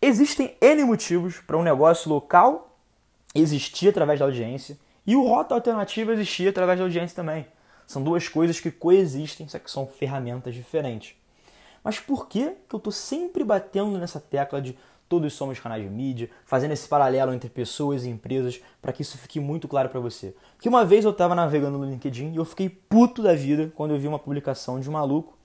Existem 0.00 0.56
N 0.60 0.84
motivos 0.84 1.38
para 1.38 1.56
um 1.56 1.62
negócio 1.62 2.10
local 2.10 2.76
existir 3.34 3.88
através 3.88 4.20
da 4.20 4.26
audiência 4.26 4.78
e 5.06 5.16
o 5.16 5.26
Rota 5.26 5.54
Alternativa 5.54 6.12
existir 6.12 6.48
através 6.48 6.78
da 6.78 6.84
audiência 6.84 7.16
também. 7.16 7.46
São 7.86 8.02
duas 8.02 8.28
coisas 8.28 8.60
que 8.60 8.70
coexistem, 8.70 9.48
só 9.48 9.58
que 9.58 9.70
são 9.70 9.86
ferramentas 9.86 10.54
diferentes. 10.54 11.14
Mas 11.84 12.00
por 12.00 12.26
que, 12.26 12.56
que 12.68 12.74
eu 12.74 12.78
estou 12.78 12.92
sempre 12.92 13.44
batendo 13.44 13.98
nessa 13.98 14.18
tecla 14.18 14.60
de 14.60 14.76
todos 15.08 15.34
somos 15.34 15.60
canais 15.60 15.82
de 15.82 15.88
mídia, 15.88 16.30
fazendo 16.46 16.72
esse 16.72 16.88
paralelo 16.88 17.32
entre 17.32 17.50
pessoas 17.50 18.04
e 18.04 18.08
empresas 18.08 18.60
para 18.80 18.92
que 18.92 19.02
isso 19.02 19.18
fique 19.18 19.38
muito 19.38 19.68
claro 19.68 19.88
para 19.90 20.00
você. 20.00 20.34
Porque 20.56 20.68
uma 20.68 20.84
vez 20.84 21.04
eu 21.04 21.10
estava 21.10 21.34
navegando 21.34 21.78
no 21.78 21.84
LinkedIn 21.84 22.32
e 22.32 22.36
eu 22.36 22.44
fiquei 22.44 22.68
puto 22.68 23.22
da 23.22 23.34
vida 23.34 23.70
quando 23.76 23.92
eu 23.92 23.98
vi 23.98 24.08
uma 24.08 24.18
publicação 24.18 24.80
de 24.80 24.88
um 24.88 24.92
maluco, 24.92 25.36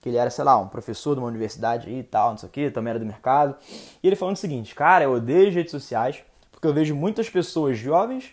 que 0.00 0.08
ele 0.08 0.18
era, 0.18 0.30
sei 0.30 0.44
lá, 0.44 0.56
um 0.58 0.68
professor 0.68 1.14
de 1.14 1.20
uma 1.20 1.26
universidade 1.26 1.90
e 1.90 2.02
tal, 2.02 2.30
não 2.30 2.38
sei 2.38 2.48
o 2.48 2.52
que, 2.52 2.70
também 2.70 2.90
era 2.90 2.98
do 2.98 3.06
mercado, 3.06 3.56
e 4.02 4.06
ele 4.06 4.14
falando 4.14 4.36
o 4.36 4.38
seguinte, 4.38 4.74
cara, 4.74 5.04
eu 5.04 5.14
odeio 5.14 5.48
as 5.48 5.54
redes 5.54 5.72
sociais 5.72 6.22
porque 6.52 6.66
eu 6.66 6.74
vejo 6.74 6.94
muitas 6.94 7.30
pessoas 7.30 7.78
jovens 7.78 8.32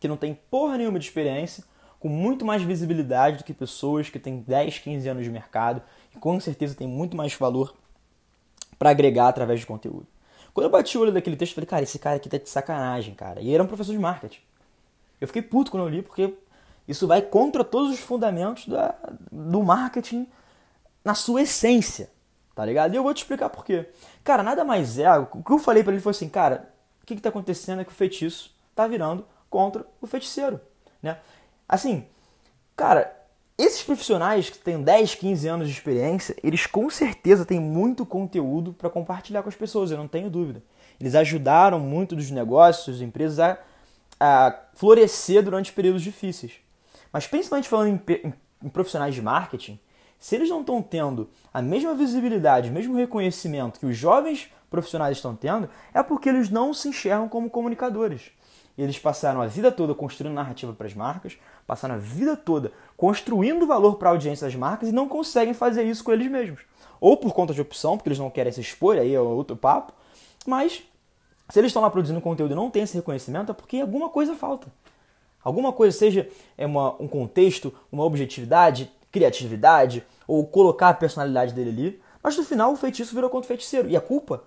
que 0.00 0.08
não 0.08 0.16
têm 0.16 0.38
porra 0.50 0.76
nenhuma 0.76 0.98
de 0.98 1.04
experiência, 1.04 1.64
com 1.98 2.08
muito 2.08 2.44
mais 2.44 2.62
visibilidade 2.62 3.38
do 3.38 3.44
que 3.44 3.52
pessoas 3.52 4.08
que 4.08 4.18
têm 4.18 4.40
10, 4.40 4.78
15 4.78 5.08
anos 5.08 5.24
de 5.24 5.30
mercado 5.30 5.82
com 6.18 6.38
certeza 6.40 6.74
têm 6.74 6.86
muito 6.86 7.16
mais 7.16 7.34
valor 7.34 7.74
para 8.78 8.90
agregar 8.90 9.28
através 9.28 9.60
de 9.60 9.66
conteúdo. 9.66 10.06
Quando 10.52 10.64
eu 10.64 10.70
bati 10.70 10.96
o 10.98 11.02
olho 11.02 11.12
daquele 11.12 11.36
texto, 11.36 11.52
eu 11.52 11.54
falei, 11.56 11.66
cara, 11.66 11.82
esse 11.82 11.98
cara 11.98 12.16
aqui 12.16 12.28
tá 12.28 12.38
de 12.38 12.48
sacanagem, 12.48 13.14
cara. 13.14 13.40
E 13.40 13.46
ele 13.46 13.54
era 13.54 13.62
um 13.62 13.66
professor 13.66 13.92
de 13.92 13.98
marketing. 13.98 14.40
Eu 15.20 15.26
fiquei 15.26 15.42
puto 15.42 15.70
quando 15.70 15.84
eu 15.84 15.88
li, 15.88 16.02
porque 16.02 16.34
isso 16.86 17.06
vai 17.06 17.20
contra 17.22 17.62
todos 17.62 17.92
os 17.92 18.00
fundamentos 18.00 18.66
da, 18.66 18.94
do 19.30 19.62
marketing 19.62 20.26
na 21.04 21.14
sua 21.14 21.42
essência, 21.42 22.10
tá 22.54 22.64
ligado? 22.64 22.94
E 22.94 22.96
eu 22.96 23.02
vou 23.02 23.12
te 23.12 23.18
explicar 23.18 23.50
por 23.50 23.64
quê. 23.64 23.88
Cara, 24.24 24.42
nada 24.42 24.64
mais 24.64 24.98
é. 24.98 25.10
O 25.18 25.42
que 25.42 25.52
eu 25.52 25.58
falei 25.58 25.82
para 25.82 25.92
ele 25.92 26.02
foi 26.02 26.10
assim, 26.10 26.28
cara, 26.28 26.72
o 27.02 27.06
que, 27.06 27.16
que 27.16 27.22
tá 27.22 27.28
acontecendo 27.28 27.80
é 27.80 27.84
que 27.84 27.92
o 27.92 27.94
feitiço 27.94 28.54
tá 28.74 28.86
virando 28.86 29.24
contra 29.50 29.86
o 30.00 30.06
feiticeiro, 30.06 30.60
né? 31.02 31.18
Assim, 31.68 32.06
cara, 32.76 33.17
esses 33.58 33.82
profissionais 33.82 34.48
que 34.48 34.58
têm 34.58 34.80
10, 34.80 35.16
15 35.16 35.48
anos 35.48 35.68
de 35.68 35.74
experiência, 35.74 36.36
eles 36.44 36.64
com 36.64 36.88
certeza 36.88 37.44
têm 37.44 37.58
muito 37.58 38.06
conteúdo 38.06 38.72
para 38.72 38.88
compartilhar 38.88 39.42
com 39.42 39.48
as 39.48 39.56
pessoas, 39.56 39.90
eu 39.90 39.98
não 39.98 40.06
tenho 40.06 40.30
dúvida. 40.30 40.62
Eles 41.00 41.16
ajudaram 41.16 41.80
muito 41.80 42.14
dos 42.14 42.30
negócios, 42.30 43.02
empresas 43.02 43.40
a, 43.40 43.58
a 44.20 44.56
florescer 44.74 45.42
durante 45.42 45.72
períodos 45.72 46.02
difíceis. 46.02 46.52
Mas 47.12 47.26
principalmente 47.26 47.68
falando 47.68 47.88
em, 47.88 48.28
em, 48.28 48.34
em 48.64 48.68
profissionais 48.68 49.14
de 49.14 49.22
marketing, 49.22 49.80
se 50.20 50.36
eles 50.36 50.48
não 50.48 50.60
estão 50.60 50.80
tendo 50.80 51.28
a 51.52 51.60
mesma 51.60 51.94
visibilidade, 51.94 52.70
o 52.70 52.72
mesmo 52.72 52.96
reconhecimento 52.96 53.80
que 53.80 53.86
os 53.86 53.96
jovens 53.96 54.50
profissionais 54.70 55.16
estão 55.16 55.34
tendo 55.34 55.68
é 55.92 56.02
porque 56.02 56.28
eles 56.28 56.48
não 56.48 56.72
se 56.72 56.88
enxergam 56.88 57.28
como 57.28 57.50
comunicadores. 57.50 58.30
Eles 58.78 58.96
passaram 58.96 59.42
a 59.42 59.48
vida 59.48 59.72
toda 59.72 59.92
construindo 59.92 60.34
narrativa 60.34 60.72
para 60.72 60.86
as 60.86 60.94
marcas, 60.94 61.36
passaram 61.66 61.96
a 61.96 61.98
vida 61.98 62.36
toda 62.36 62.70
construindo 62.96 63.66
valor 63.66 63.96
para 63.96 64.10
a 64.10 64.12
audiência 64.12 64.46
das 64.46 64.54
marcas 64.54 64.88
e 64.88 64.92
não 64.92 65.08
conseguem 65.08 65.52
fazer 65.52 65.82
isso 65.82 66.04
com 66.04 66.12
eles 66.12 66.30
mesmos. 66.30 66.60
Ou 67.00 67.16
por 67.16 67.34
conta 67.34 67.52
de 67.52 67.60
opção, 67.60 67.96
porque 67.96 68.08
eles 68.08 68.20
não 68.20 68.30
querem 68.30 68.52
se 68.52 68.60
expor, 68.60 68.96
aí 68.96 69.12
é 69.12 69.20
outro 69.20 69.56
papo, 69.56 69.92
mas 70.46 70.84
se 71.48 71.58
eles 71.58 71.70
estão 71.70 71.82
lá 71.82 71.90
produzindo 71.90 72.20
conteúdo 72.20 72.52
e 72.52 72.54
não 72.54 72.70
têm 72.70 72.84
esse 72.84 72.96
reconhecimento, 72.96 73.50
é 73.50 73.54
porque 73.54 73.80
alguma 73.80 74.08
coisa 74.10 74.36
falta. 74.36 74.68
Alguma 75.42 75.72
coisa, 75.72 75.96
seja 75.96 76.28
é 76.56 76.64
uma, 76.64 76.94
um 77.02 77.08
contexto, 77.08 77.74
uma 77.90 78.04
objetividade, 78.04 78.92
criatividade, 79.10 80.04
ou 80.26 80.46
colocar 80.46 80.90
a 80.90 80.94
personalidade 80.94 81.52
dele 81.52 81.70
ali. 81.70 82.02
Mas 82.22 82.36
no 82.36 82.44
final 82.44 82.72
o 82.72 82.76
feitiço 82.76 83.14
virou 83.14 83.28
contra 83.28 83.46
o 83.46 83.48
feiticeiro. 83.48 83.88
E 83.88 83.96
a 83.96 84.00
culpa? 84.00 84.44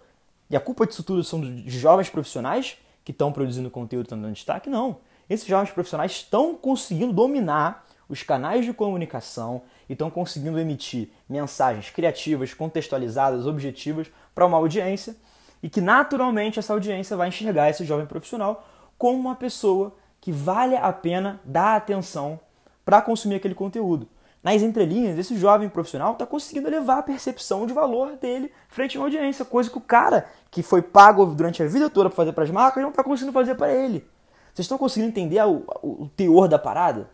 E 0.49 0.55
a 0.55 0.59
culpa 0.59 0.85
disso 0.85 1.03
tudo 1.03 1.23
são 1.23 1.41
dos 1.41 1.73
jovens 1.73 2.09
profissionais 2.09 2.77
que 3.03 3.11
estão 3.11 3.31
produzindo 3.31 3.69
conteúdo 3.69 4.05
estão 4.05 4.21
dando 4.21 4.33
destaque? 4.33 4.69
Não. 4.69 4.97
Esses 5.29 5.47
jovens 5.47 5.71
profissionais 5.71 6.11
estão 6.11 6.55
conseguindo 6.55 7.13
dominar 7.13 7.85
os 8.09 8.23
canais 8.23 8.65
de 8.65 8.73
comunicação 8.73 9.61
e 9.87 9.93
estão 9.93 10.09
conseguindo 10.09 10.59
emitir 10.59 11.09
mensagens 11.29 11.89
criativas, 11.89 12.53
contextualizadas, 12.53 13.47
objetivas 13.47 14.07
para 14.35 14.45
uma 14.45 14.57
audiência 14.57 15.15
e 15.63 15.69
que 15.69 15.79
naturalmente 15.79 16.59
essa 16.59 16.73
audiência 16.73 17.15
vai 17.15 17.29
enxergar 17.29 17.69
esse 17.69 17.85
jovem 17.85 18.05
profissional 18.05 18.67
como 18.97 19.17
uma 19.17 19.35
pessoa 19.35 19.95
que 20.19 20.31
vale 20.31 20.75
a 20.75 20.91
pena 20.91 21.39
dar 21.45 21.75
atenção 21.75 22.39
para 22.83 23.01
consumir 23.01 23.35
aquele 23.35 23.55
conteúdo. 23.55 24.07
Nas 24.43 24.61
entrelinhas, 24.63 25.19
esse 25.19 25.37
jovem 25.37 25.69
profissional 25.69 26.13
está 26.13 26.25
conseguindo 26.25 26.67
levar 26.67 26.97
a 26.97 27.03
percepção 27.03 27.67
de 27.67 27.73
valor 27.73 28.15
dele 28.15 28.51
frente 28.67 28.97
a 28.97 28.99
uma 28.99 29.05
audiência, 29.05 29.45
coisa 29.45 29.69
que 29.69 29.77
o 29.77 29.81
cara 29.81 30.27
que 30.49 30.63
foi 30.63 30.81
pago 30.81 31.25
durante 31.27 31.61
a 31.61 31.67
vida 31.67 31.89
toda 31.89 32.09
para 32.09 32.15
fazer 32.15 32.33
para 32.33 32.43
as 32.43 32.49
marcas 32.49 32.81
não 32.81 32.89
está 32.89 33.03
conseguindo 33.03 33.33
fazer 33.33 33.53
para 33.53 33.71
ele. 33.71 34.03
Vocês 34.51 34.65
estão 34.65 34.79
conseguindo 34.79 35.09
entender 35.09 35.41
o, 35.45 35.63
o, 35.81 36.03
o 36.03 36.11
teor 36.15 36.47
da 36.47 36.57
parada? 36.57 37.09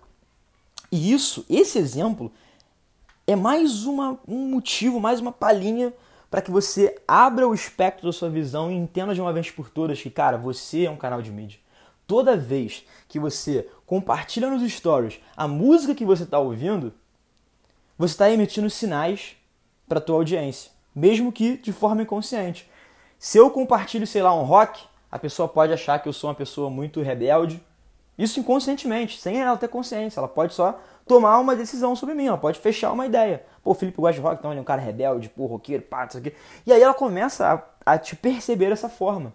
E 0.90 1.12
isso, 1.12 1.46
esse 1.50 1.78
exemplo, 1.78 2.32
é 3.26 3.36
mais 3.36 3.86
uma, 3.86 4.18
um 4.26 4.50
motivo, 4.50 5.02
mais 5.02 5.20
uma 5.20 5.34
palhinha 5.34 5.94
para 6.32 6.42
que 6.42 6.50
você 6.50 6.98
abra 7.06 7.48
o 7.48 7.54
espectro 7.54 8.06
da 8.06 8.14
sua 8.14 8.30
visão 8.30 8.72
e 8.72 8.76
entenda 8.76 9.14
de 9.14 9.20
uma 9.20 9.34
vez 9.34 9.52
por 9.52 9.70
todas 9.70 10.02
que, 10.02 10.10
cara, 10.10 10.38
você 10.38 10.86
é 10.86 10.90
um 10.90 10.98
canal 10.98 11.22
de 11.22 11.32
mídia. 11.32 11.60
Toda 12.06 12.38
vez 12.38 12.86
que 13.08 13.20
você 13.20 13.68
compartilha 13.86 14.50
nos 14.50 14.70
stories 14.72 15.20
a 15.36 15.46
música 15.46 15.94
que 15.94 16.06
você 16.06 16.24
está 16.24 16.40
ouvindo, 16.40 16.94
você 17.98 18.14
está 18.14 18.30
emitindo 18.30 18.70
sinais 18.70 19.36
para 19.88 20.00
a 20.00 20.02
tua 20.02 20.18
audiência, 20.18 20.72
mesmo 20.94 21.32
que 21.32 21.58
de 21.58 21.74
forma 21.74 22.02
inconsciente. 22.02 22.70
Se 23.18 23.38
eu 23.38 23.50
compartilho, 23.50 24.06
sei 24.06 24.22
lá, 24.22 24.34
um 24.34 24.44
rock, 24.44 24.84
a 25.12 25.18
pessoa 25.18 25.48
pode 25.48 25.74
achar 25.74 26.00
que 26.00 26.08
eu 26.08 26.14
sou 26.14 26.30
uma 26.30 26.36
pessoa 26.36 26.70
muito 26.70 27.02
rebelde. 27.02 27.64
Isso 28.18 28.40
inconscientemente, 28.40 29.20
sem 29.20 29.40
ela 29.42 29.58
ter 29.58 29.68
consciência. 29.68 30.20
Ela 30.20 30.28
pode 30.28 30.54
só 30.54 30.80
tomar 31.08 31.40
uma 31.40 31.56
decisão 31.56 31.96
sobre 31.96 32.14
mim, 32.14 32.28
ela 32.28 32.38
pode 32.38 32.60
fechar 32.60 32.92
uma 32.92 33.06
ideia. 33.06 33.44
Pô, 33.64 33.72
o 33.72 33.74
Felipe 33.74 34.00
gosta 34.00 34.16
de 34.16 34.22
rock, 34.22 34.40
então 34.40 34.52
ele 34.52 34.60
é 34.60 34.62
um 34.62 34.66
cara 34.66 34.82
rebelde, 34.82 35.30
pô, 35.30 35.46
roqueiro, 35.46 35.84
pá, 35.84 36.06
isso 36.06 36.18
aqui. 36.18 36.34
E 36.66 36.74
aí 36.74 36.82
ela 36.82 36.94
começa 36.94 37.66
a, 37.86 37.94
a 37.94 37.98
te 37.98 38.16
perceber 38.16 38.70
dessa 38.70 38.90
forma. 38.90 39.34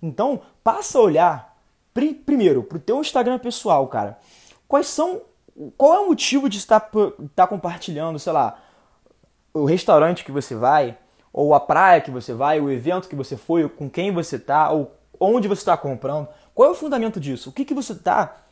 Então, 0.00 0.40
passa 0.64 0.98
a 0.98 1.02
olhar, 1.02 1.56
pri, 1.92 2.14
primeiro, 2.14 2.62
pro 2.62 2.78
teu 2.78 3.00
Instagram 3.00 3.38
pessoal, 3.38 3.86
cara. 3.88 4.18
Quais 4.66 4.86
são. 4.86 5.20
Qual 5.76 5.94
é 5.94 6.00
o 6.00 6.08
motivo 6.08 6.48
de 6.48 6.58
estar, 6.58 6.90
estar 7.24 7.46
compartilhando, 7.46 8.18
sei 8.18 8.32
lá, 8.32 8.58
o 9.52 9.64
restaurante 9.64 10.24
que 10.24 10.32
você 10.32 10.54
vai, 10.54 10.96
ou 11.32 11.54
a 11.54 11.60
praia 11.60 12.00
que 12.00 12.10
você 12.10 12.32
vai, 12.32 12.60
o 12.60 12.70
evento 12.70 13.08
que 13.08 13.16
você 13.16 13.36
foi, 13.36 13.68
com 13.68 13.88
quem 13.88 14.12
você 14.12 14.38
tá, 14.38 14.70
ou 14.70 14.92
onde 15.20 15.48
você 15.48 15.60
está 15.60 15.76
comprando. 15.76 16.28
Qual 16.54 16.68
é 16.68 16.72
o 16.72 16.74
fundamento 16.74 17.20
disso? 17.20 17.50
O 17.50 17.52
que, 17.52 17.64
que 17.64 17.74
você 17.74 17.92
está 17.92 18.42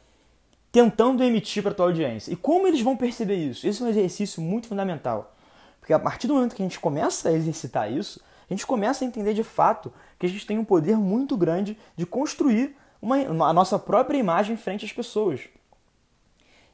tentando 0.73 1.25
emitir 1.25 1.62
para 1.62 1.73
a 1.73 1.75
tua 1.75 1.87
audiência. 1.87 2.33
E 2.33 2.37
como 2.37 2.66
eles 2.66 2.80
vão 2.80 2.97
perceber 2.97 3.37
isso? 3.37 3.66
Esse 3.66 3.83
é 3.83 3.87
um 3.87 3.88
exercício 3.88 4.40
muito 4.40 4.69
fundamental. 4.69 5.35
Porque 5.80 5.92
a 5.92 5.99
partir 5.99 6.26
do 6.26 6.35
momento 6.35 6.54
que 6.54 6.62
a 6.62 6.64
gente 6.64 6.78
começa 6.78 7.28
a 7.28 7.33
exercitar 7.33 7.90
isso, 7.90 8.21
a 8.49 8.52
gente 8.52 8.66
começa 8.66 9.04
a 9.04 9.07
entender 9.09 9.35
de 9.35 9.42
fato 9.42 9.92
que 10.19 10.26
a 10.26 10.28
gente 10.28 10.47
tem 10.47 10.59
um 10.59 10.64
poder 10.64 10.97
muito 10.97 11.37
grande 11.37 11.78
de 11.97 12.07
construir 12.07 12.76
uma, 13.00 13.16
a 13.16 13.52
nossa 13.52 13.78
própria 13.78 14.19
imagem 14.19 14.57
frente 14.57 14.85
às 14.85 14.92
pessoas. 14.92 15.40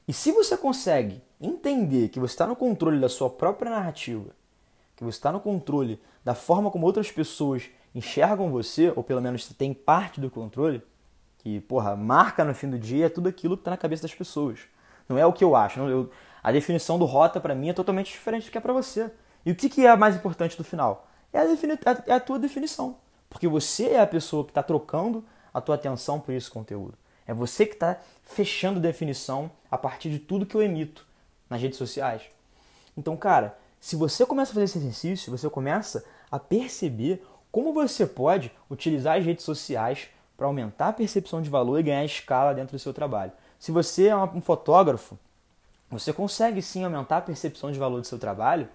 E 0.08 0.12
se 0.12 0.30
você 0.30 0.56
consegue 0.56 1.20
entender 1.40 2.08
que 2.08 2.20
você 2.20 2.34
está 2.34 2.46
no 2.46 2.54
controle 2.54 3.00
da 3.00 3.08
sua 3.08 3.28
própria 3.28 3.70
narrativa, 3.70 4.30
que 4.94 5.04
você 5.04 5.18
está 5.18 5.32
no 5.32 5.40
controle 5.40 6.00
da 6.25 6.34
forma 6.34 6.70
como 6.70 6.86
outras 6.86 7.10
pessoas 7.10 7.68
enxergam 7.94 8.50
você, 8.50 8.92
ou 8.94 9.02
pelo 9.02 9.20
menos 9.20 9.48
tem 9.48 9.75
parte 9.75 10.20
do 10.20 10.30
controle, 10.30 10.82
que, 11.38 11.60
porra, 11.60 11.96
marca 11.96 12.44
no 12.44 12.54
fim 12.54 12.70
do 12.70 12.78
dia 12.78 13.06
é 13.06 13.08
tudo 13.08 13.28
aquilo 13.28 13.56
que 13.56 13.62
está 13.62 13.70
na 13.70 13.76
cabeça 13.76 14.02
das 14.02 14.14
pessoas. 14.14 14.60
Não 15.08 15.18
é 15.18 15.25
o 15.25 15.32
que 15.32 15.44
eu 15.44 15.54
acho. 15.56 15.78
Não, 15.78 15.88
eu, 15.88 16.10
a 16.42 16.52
definição 16.52 16.98
do 16.98 17.04
rota 17.04 17.40
para 17.40 17.54
mim 17.54 17.70
é 17.70 17.72
totalmente 17.72 18.10
diferente 18.10 18.46
do 18.46 18.50
que 18.50 18.58
é 18.58 18.60
para 18.60 18.72
você. 18.72 19.10
E 19.44 19.50
o 19.50 19.54
que, 19.54 19.68
que 19.68 19.86
é 19.86 19.96
mais 19.96 20.16
importante 20.16 20.56
do 20.56 20.64
final? 20.64 21.08
É 21.32 21.40
a, 21.40 21.44
defini 21.44 21.78
é 22.06 22.12
a 22.12 22.20
tua 22.20 22.38
definição. 22.38 22.96
Porque 23.28 23.46
você 23.46 23.90
é 23.90 24.00
a 24.00 24.06
pessoa 24.06 24.44
que 24.44 24.50
está 24.50 24.62
trocando 24.62 25.25
a 25.52 25.60
tua 25.60 25.75
atenção 25.75 26.20
por 26.20 26.32
esse 26.32 26.50
conteúdo. 26.50 26.94
É 27.26 27.35
você 27.35 27.66
que 27.66 27.75
está 27.75 27.99
fechando 28.23 28.80
definição 28.80 29.50
a 29.71 29.76
partir 29.76 30.11
de 30.11 30.18
tudo 30.18 30.47
que 30.47 30.54
eu 30.54 30.62
emito 30.62 31.06
nas 31.49 31.61
redes 31.61 31.78
sociais. 31.78 32.23
Então, 32.97 33.16
cara, 33.16 33.59
se 33.80 33.97
você 33.97 34.25
começa 34.25 34.50
a 34.50 34.54
fazer 34.54 34.64
esse 34.64 34.78
exercício, 34.78 35.30
você 35.30 35.49
começa 35.50 36.04
a 36.30 36.38
perceber 36.38 37.25
como 37.50 37.73
você 37.73 38.06
pode 38.06 38.50
utilizar 38.71 39.18
as 39.18 39.25
redes 39.25 39.45
sociais 39.45 40.09
para 40.37 40.47
aumentar 40.47 40.88
a 40.88 40.92
percepção 40.92 41.40
de 41.40 41.49
valor 41.49 41.78
e 41.78 41.83
ganhar 41.83 42.04
escala 42.04 42.54
dentro 42.54 42.76
do 42.76 42.80
seu 42.80 42.92
trabalho. 42.92 43.33
Se 43.59 43.73
você 43.73 44.09
é 44.09 44.16
um 44.16 44.40
fotógrafo, 44.40 45.18
você 45.90 46.12
consegue 46.12 46.61
sim 46.61 46.85
aumentar 46.85 47.18
a 47.18 47.23
percepção 47.23 47.73
de 47.73 47.78
valor 47.78 48.00
do 48.00 48.06
seu 48.06 48.18
trabalho 48.18 48.68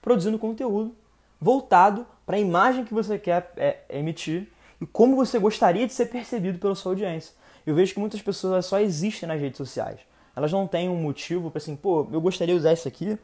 produzindo 0.00 0.38
conteúdo 0.38 0.94
voltado 1.40 2.06
para 2.26 2.36
a 2.36 2.40
imagem 2.40 2.84
que 2.84 2.92
você 2.92 3.18
quer 3.18 3.52
é, 3.56 3.78
emitir 3.88 4.48
e 4.80 4.86
como 4.86 5.16
você 5.16 5.38
gostaria 5.38 5.86
de 5.86 5.92
ser 5.92 6.06
percebido 6.06 6.58
pela 6.58 6.74
sua 6.74 6.92
audiência. 6.92 7.34
Eu 7.68 7.74
vejo 7.74 7.92
que 7.92 8.00
muitas 8.00 8.22
pessoas 8.22 8.64
só 8.64 8.80
existem 8.80 9.28
nas 9.28 9.38
redes 9.38 9.58
sociais. 9.58 10.00
Elas 10.34 10.50
não 10.50 10.66
têm 10.66 10.88
um 10.88 10.96
motivo 10.96 11.50
para 11.50 11.58
assim, 11.58 11.76
pô, 11.76 12.08
eu 12.10 12.18
gostaria 12.18 12.54
de 12.54 12.60
usar 12.60 12.72
isso 12.72 12.88
aqui 12.88 13.18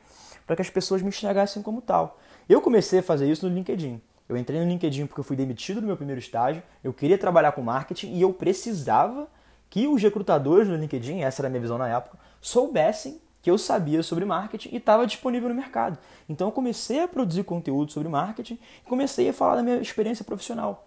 para 0.46 0.54
que 0.54 0.60
as 0.60 0.68
pessoas 0.68 1.00
me 1.00 1.08
enxergassem 1.08 1.62
como 1.62 1.80
tal. 1.80 2.20
Eu 2.46 2.60
comecei 2.60 2.98
a 2.98 3.02
fazer 3.02 3.26
isso 3.26 3.48
no 3.48 3.54
LinkedIn. 3.54 3.98
Eu 4.28 4.36
entrei 4.36 4.60
no 4.60 4.68
LinkedIn 4.68 5.06
porque 5.06 5.20
eu 5.20 5.24
fui 5.24 5.34
demitido 5.34 5.80
do 5.80 5.86
meu 5.86 5.96
primeiro 5.96 6.18
estágio, 6.18 6.62
eu 6.82 6.92
queria 6.92 7.16
trabalhar 7.16 7.52
com 7.52 7.62
marketing 7.62 8.12
e 8.12 8.20
eu 8.20 8.34
precisava 8.34 9.28
que 9.70 9.86
os 9.86 10.02
recrutadores 10.02 10.68
do 10.68 10.76
LinkedIn, 10.76 11.22
essa 11.22 11.40
era 11.40 11.48
a 11.48 11.50
minha 11.50 11.62
visão 11.62 11.78
na 11.78 11.88
época, 11.88 12.18
soubessem 12.38 13.18
que 13.40 13.50
eu 13.50 13.56
sabia 13.56 14.02
sobre 14.02 14.26
marketing 14.26 14.74
e 14.74 14.76
estava 14.76 15.06
disponível 15.06 15.48
no 15.48 15.54
mercado. 15.54 15.96
Então 16.28 16.48
eu 16.48 16.52
comecei 16.52 17.00
a 17.00 17.08
produzir 17.08 17.44
conteúdo 17.44 17.90
sobre 17.90 18.10
marketing 18.10 18.58
e 18.84 18.88
comecei 18.90 19.26
a 19.26 19.32
falar 19.32 19.56
da 19.56 19.62
minha 19.62 19.78
experiência 19.78 20.22
profissional. 20.22 20.86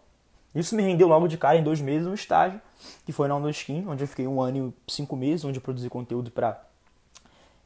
Isso 0.60 0.76
me 0.76 0.84
rendeu 0.84 1.08
logo 1.08 1.28
de 1.28 1.38
cara 1.38 1.58
em 1.58 1.64
dois 1.64 1.80
meses 1.80 2.08
um 2.08 2.14
estágio, 2.14 2.62
que 3.06 3.12
foi 3.12 3.28
na 3.28 3.36
Onda 3.36 3.50
Skin, 3.50 3.86
onde 3.88 4.04
eu 4.04 4.08
fiquei 4.08 4.28
um 4.28 4.42
ano 4.42 4.74
e 4.88 4.92
cinco 4.92 5.16
meses, 5.16 5.46
onde 5.46 5.58
eu 5.58 5.62
produzi 5.62 5.90
conteúdo 5.90 6.32
para 6.32 6.62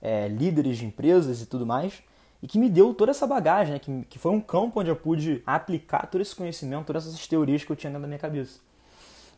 é, 0.02 0.28
líderes 0.28 0.78
de 0.78 0.86
empresas 0.86 1.42
e 1.42 1.46
tudo 1.46 1.66
mais 1.66 2.04
e 2.42 2.48
que 2.48 2.58
me 2.58 2.70
deu 2.70 2.94
toda 2.94 3.12
essa 3.12 3.28
bagagem, 3.28 3.74
né? 3.74 3.80
que, 3.80 4.06
que 4.10 4.20
foi 4.20 4.32
um 4.32 4.42
campo 4.42 4.80
onde 4.80 4.90
eu 4.90 4.96
pude 4.96 5.44
aplicar 5.46 6.08
todo 6.08 6.22
esse 6.22 6.36
conhecimento, 6.36 6.86
todas 6.86 7.08
essas 7.08 7.28
teorias 7.28 7.64
que 7.64 7.72
eu 7.72 7.76
tinha 7.76 7.92
dentro 7.92 8.02
da 8.02 8.08
minha 8.08 8.20
cabeça. 8.20 8.60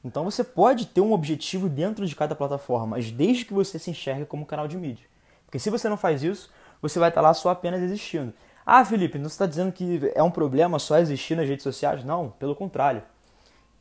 Então 0.03 0.23
você 0.23 0.43
pode 0.43 0.85
ter 0.85 1.01
um 1.01 1.11
objetivo 1.11 1.69
dentro 1.69 2.05
de 2.05 2.15
cada 2.15 2.35
plataforma, 2.35 2.87
mas 2.87 3.11
desde 3.11 3.45
que 3.45 3.53
você 3.53 3.77
se 3.77 3.91
enxergue 3.91 4.25
como 4.25 4.45
canal 4.45 4.67
de 4.67 4.77
mídia. 4.77 5.05
Porque 5.45 5.59
se 5.59 5.69
você 5.69 5.89
não 5.89 5.97
faz 5.97 6.23
isso, 6.23 6.49
você 6.81 6.97
vai 6.97 7.09
estar 7.09 7.21
lá 7.21 7.33
só 7.33 7.49
apenas 7.49 7.81
existindo. 7.81 8.33
Ah, 8.65 8.83
Felipe, 8.83 9.17
não 9.17 9.27
está 9.27 9.45
dizendo 9.45 9.71
que 9.71 10.11
é 10.15 10.23
um 10.23 10.31
problema 10.31 10.79
só 10.79 10.97
existir 10.97 11.35
nas 11.35 11.47
redes 11.47 11.63
sociais? 11.63 12.03
Não, 12.03 12.29
pelo 12.39 12.55
contrário. 12.55 13.03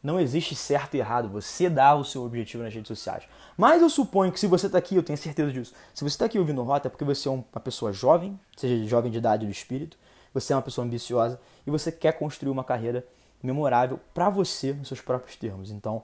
Não 0.03 0.19
existe 0.19 0.55
certo 0.55 0.95
e 0.95 0.99
errado. 0.99 1.29
Você 1.29 1.71
dá 1.71 1.95
o 1.95 2.05
seu 2.05 2.25
objetivo 2.25 2.63
nas 2.63 2.75
redes 2.75 2.89
sociais. 2.89 3.25
Mas 3.57 3.81
eu 3.81 3.89
suponho 3.89 4.33
que 4.33 4.41
se 4.41 4.47
você 4.47 4.67
está 4.67 4.79
aqui, 4.79 4.97
eu 4.97 5.03
tenho 5.03 5.17
certeza 5.17 5.53
disso. 5.53 5.73
Se 5.95 6.03
você 6.03 6.15
está 6.15 6.25
aqui 6.25 6.39
ouvindo 6.39 6.63
Rota 6.63 6.89
é 6.89 6.91
porque 6.91 7.05
você 7.05 7.29
é 7.29 7.31
uma 7.31 7.61
pessoa 7.61 7.93
jovem, 7.93 8.39
seja 8.57 8.85
jovem 8.87 9.13
de 9.13 9.19
idade 9.19 9.47
do 9.47 9.53
espírito, 9.53 9.97
você 10.35 10.53
é 10.53 10.57
uma 10.57 10.63
pessoa 10.63 10.85
ambiciosa 10.85 11.41
e 11.67 11.71
você 11.71 11.93
quer 11.93 12.13
construir 12.19 12.51
uma 12.51 12.65
carreira 12.65 13.07
memorável 13.43 14.01
para 14.15 14.29
você 14.29 14.73
nos 14.73 14.89
seus 14.89 15.01
próprios 15.01 15.37
termos. 15.37 15.71
Então, 15.71 16.03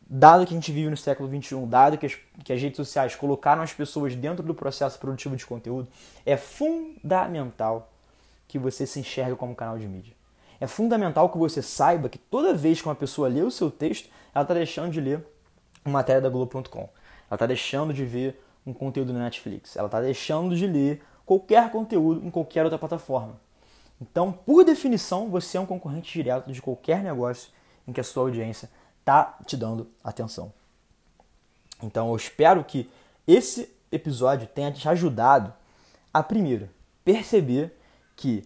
dado 0.00 0.46
que 0.46 0.52
a 0.52 0.56
gente 0.56 0.72
vive 0.72 0.90
no 0.90 0.96
século 0.96 1.28
XXI, 1.28 1.66
dado 1.66 1.98
que 1.98 2.06
as, 2.06 2.16
que 2.44 2.52
as 2.52 2.60
redes 2.60 2.76
sociais 2.76 3.14
colocaram 3.14 3.62
as 3.62 3.72
pessoas 3.72 4.14
dentro 4.14 4.44
do 4.44 4.54
processo 4.54 4.98
produtivo 4.98 5.36
de 5.36 5.46
conteúdo, 5.46 5.88
é 6.24 6.36
fundamental 6.36 7.90
que 8.48 8.58
você 8.58 8.86
se 8.86 9.00
enxergue 9.00 9.36
como 9.36 9.54
canal 9.54 9.78
de 9.78 9.86
mídia. 9.86 10.14
É 10.62 10.66
fundamental 10.68 11.28
que 11.28 11.36
você 11.36 11.60
saiba 11.60 12.08
que 12.08 12.16
toda 12.16 12.54
vez 12.54 12.80
que 12.80 12.86
uma 12.86 12.94
pessoa 12.94 13.26
lê 13.26 13.42
o 13.42 13.50
seu 13.50 13.68
texto, 13.68 14.08
ela 14.32 14.44
está 14.44 14.54
deixando 14.54 14.92
de 14.92 15.00
ler 15.00 15.26
uma 15.84 15.94
matéria 15.94 16.22
da 16.22 16.28
Globo.com. 16.28 16.78
Ela 16.78 16.88
está 17.32 17.46
deixando 17.46 17.92
de 17.92 18.04
ver 18.04 18.40
um 18.64 18.72
conteúdo 18.72 19.12
na 19.12 19.24
Netflix. 19.24 19.74
Ela 19.74 19.86
está 19.86 20.00
deixando 20.00 20.54
de 20.54 20.64
ler 20.68 21.02
qualquer 21.26 21.68
conteúdo 21.72 22.24
em 22.24 22.30
qualquer 22.30 22.62
outra 22.62 22.78
plataforma. 22.78 23.40
Então, 24.00 24.30
por 24.30 24.64
definição, 24.64 25.28
você 25.28 25.56
é 25.58 25.60
um 25.60 25.66
concorrente 25.66 26.12
direto 26.12 26.52
de 26.52 26.62
qualquer 26.62 27.02
negócio 27.02 27.50
em 27.84 27.92
que 27.92 28.00
a 28.00 28.04
sua 28.04 28.22
audiência 28.22 28.70
está 29.00 29.36
te 29.44 29.56
dando 29.56 29.90
atenção. 30.04 30.52
Então, 31.82 32.08
eu 32.10 32.14
espero 32.14 32.62
que 32.62 32.88
esse 33.26 33.68
episódio 33.90 34.46
tenha 34.46 34.70
te 34.70 34.88
ajudado 34.88 35.52
a, 36.14 36.22
primeiro, 36.22 36.70
perceber 37.04 37.76
que 38.14 38.44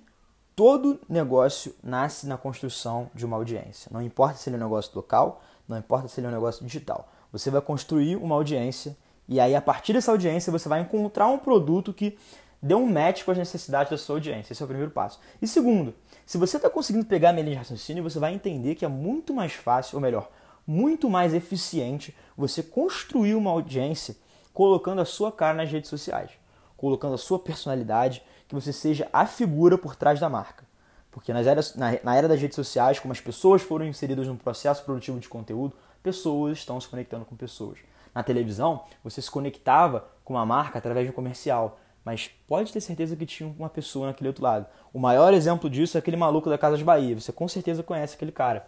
todo 0.56 0.98
negócio 1.06 1.74
nasce 1.82 2.26
na 2.26 2.38
construção 2.38 3.10
de 3.14 3.26
uma 3.26 3.36
audiência. 3.36 3.90
Não 3.92 4.00
importa 4.00 4.38
se 4.38 4.48
ele 4.48 4.56
é 4.56 4.58
um 4.58 4.62
negócio 4.62 4.90
local, 4.94 5.42
não 5.68 5.76
importa 5.76 6.08
se 6.08 6.18
ele 6.18 6.26
é 6.26 6.30
um 6.30 6.32
negócio 6.32 6.64
digital. 6.64 7.06
Você 7.30 7.50
vai 7.50 7.60
construir 7.60 8.16
uma 8.16 8.34
audiência 8.34 8.96
e 9.28 9.40
aí, 9.40 9.54
a 9.54 9.60
partir 9.60 9.92
dessa 9.92 10.12
audiência, 10.12 10.52
você 10.52 10.68
vai 10.68 10.80
encontrar 10.80 11.26
um 11.26 11.38
produto 11.38 11.92
que 11.92 12.16
dê 12.62 12.74
um 12.74 12.86
match 12.86 13.24
com 13.24 13.32
as 13.32 13.38
necessidades 13.38 13.90
da 13.90 13.98
sua 13.98 14.16
audiência. 14.16 14.52
Esse 14.52 14.62
é 14.62 14.64
o 14.64 14.68
primeiro 14.68 14.92
passo. 14.92 15.20
E 15.42 15.46
segundo, 15.46 15.94
se 16.24 16.38
você 16.38 16.56
está 16.56 16.70
conseguindo 16.70 17.04
pegar 17.04 17.30
a 17.30 17.32
minha 17.32 17.44
linha 17.44 17.56
de 17.56 17.58
raciocínio, 17.58 18.02
você 18.02 18.18
vai 18.18 18.32
entender 18.32 18.76
que 18.76 18.84
é 18.84 18.88
muito 18.88 19.34
mais 19.34 19.52
fácil, 19.52 19.96
ou 19.96 20.00
melhor, 20.00 20.30
muito 20.66 21.10
mais 21.10 21.34
eficiente 21.34 22.16
você 22.36 22.62
construir 22.62 23.34
uma 23.34 23.50
audiência 23.50 24.16
colocando 24.54 25.00
a 25.00 25.04
sua 25.04 25.30
cara 25.30 25.54
nas 25.54 25.70
redes 25.70 25.90
sociais, 25.90 26.30
colocando 26.76 27.14
a 27.14 27.18
sua 27.18 27.38
personalidade, 27.38 28.22
que 28.48 28.54
você 28.54 28.72
seja 28.72 29.08
a 29.12 29.26
figura 29.26 29.76
por 29.76 29.96
trás 29.96 30.20
da 30.20 30.28
marca. 30.28 30.64
Porque 31.10 31.32
nas 31.32 31.46
eras, 31.46 31.74
na, 31.74 31.98
na 32.02 32.14
era 32.14 32.28
das 32.28 32.40
redes 32.40 32.56
sociais, 32.56 32.98
como 32.98 33.12
as 33.12 33.20
pessoas 33.20 33.62
foram 33.62 33.86
inseridas 33.86 34.26
no 34.26 34.36
processo 34.36 34.84
produtivo 34.84 35.18
de 35.18 35.28
conteúdo, 35.28 35.74
pessoas 36.02 36.58
estão 36.58 36.80
se 36.80 36.88
conectando 36.88 37.24
com 37.24 37.34
pessoas. 37.34 37.78
Na 38.14 38.22
televisão, 38.22 38.84
você 39.02 39.20
se 39.20 39.30
conectava 39.30 40.08
com 40.24 40.34
uma 40.34 40.46
marca 40.46 40.78
através 40.78 41.06
de 41.06 41.12
um 41.12 41.14
comercial 41.14 41.78
mas 42.06 42.30
pode 42.46 42.72
ter 42.72 42.80
certeza 42.80 43.16
que 43.16 43.26
tinha 43.26 43.52
uma 43.58 43.68
pessoa 43.68 44.06
naquele 44.06 44.28
outro 44.28 44.44
lado. 44.44 44.64
O 44.94 44.98
maior 44.98 45.34
exemplo 45.34 45.68
disso 45.68 45.96
é 45.96 45.98
aquele 45.98 46.16
maluco 46.16 46.48
da 46.48 46.56
Casa 46.56 46.78
de 46.78 46.84
Bahia. 46.84 47.18
Você 47.18 47.32
com 47.32 47.48
certeza 47.48 47.82
conhece 47.82 48.14
aquele 48.14 48.30
cara 48.30 48.64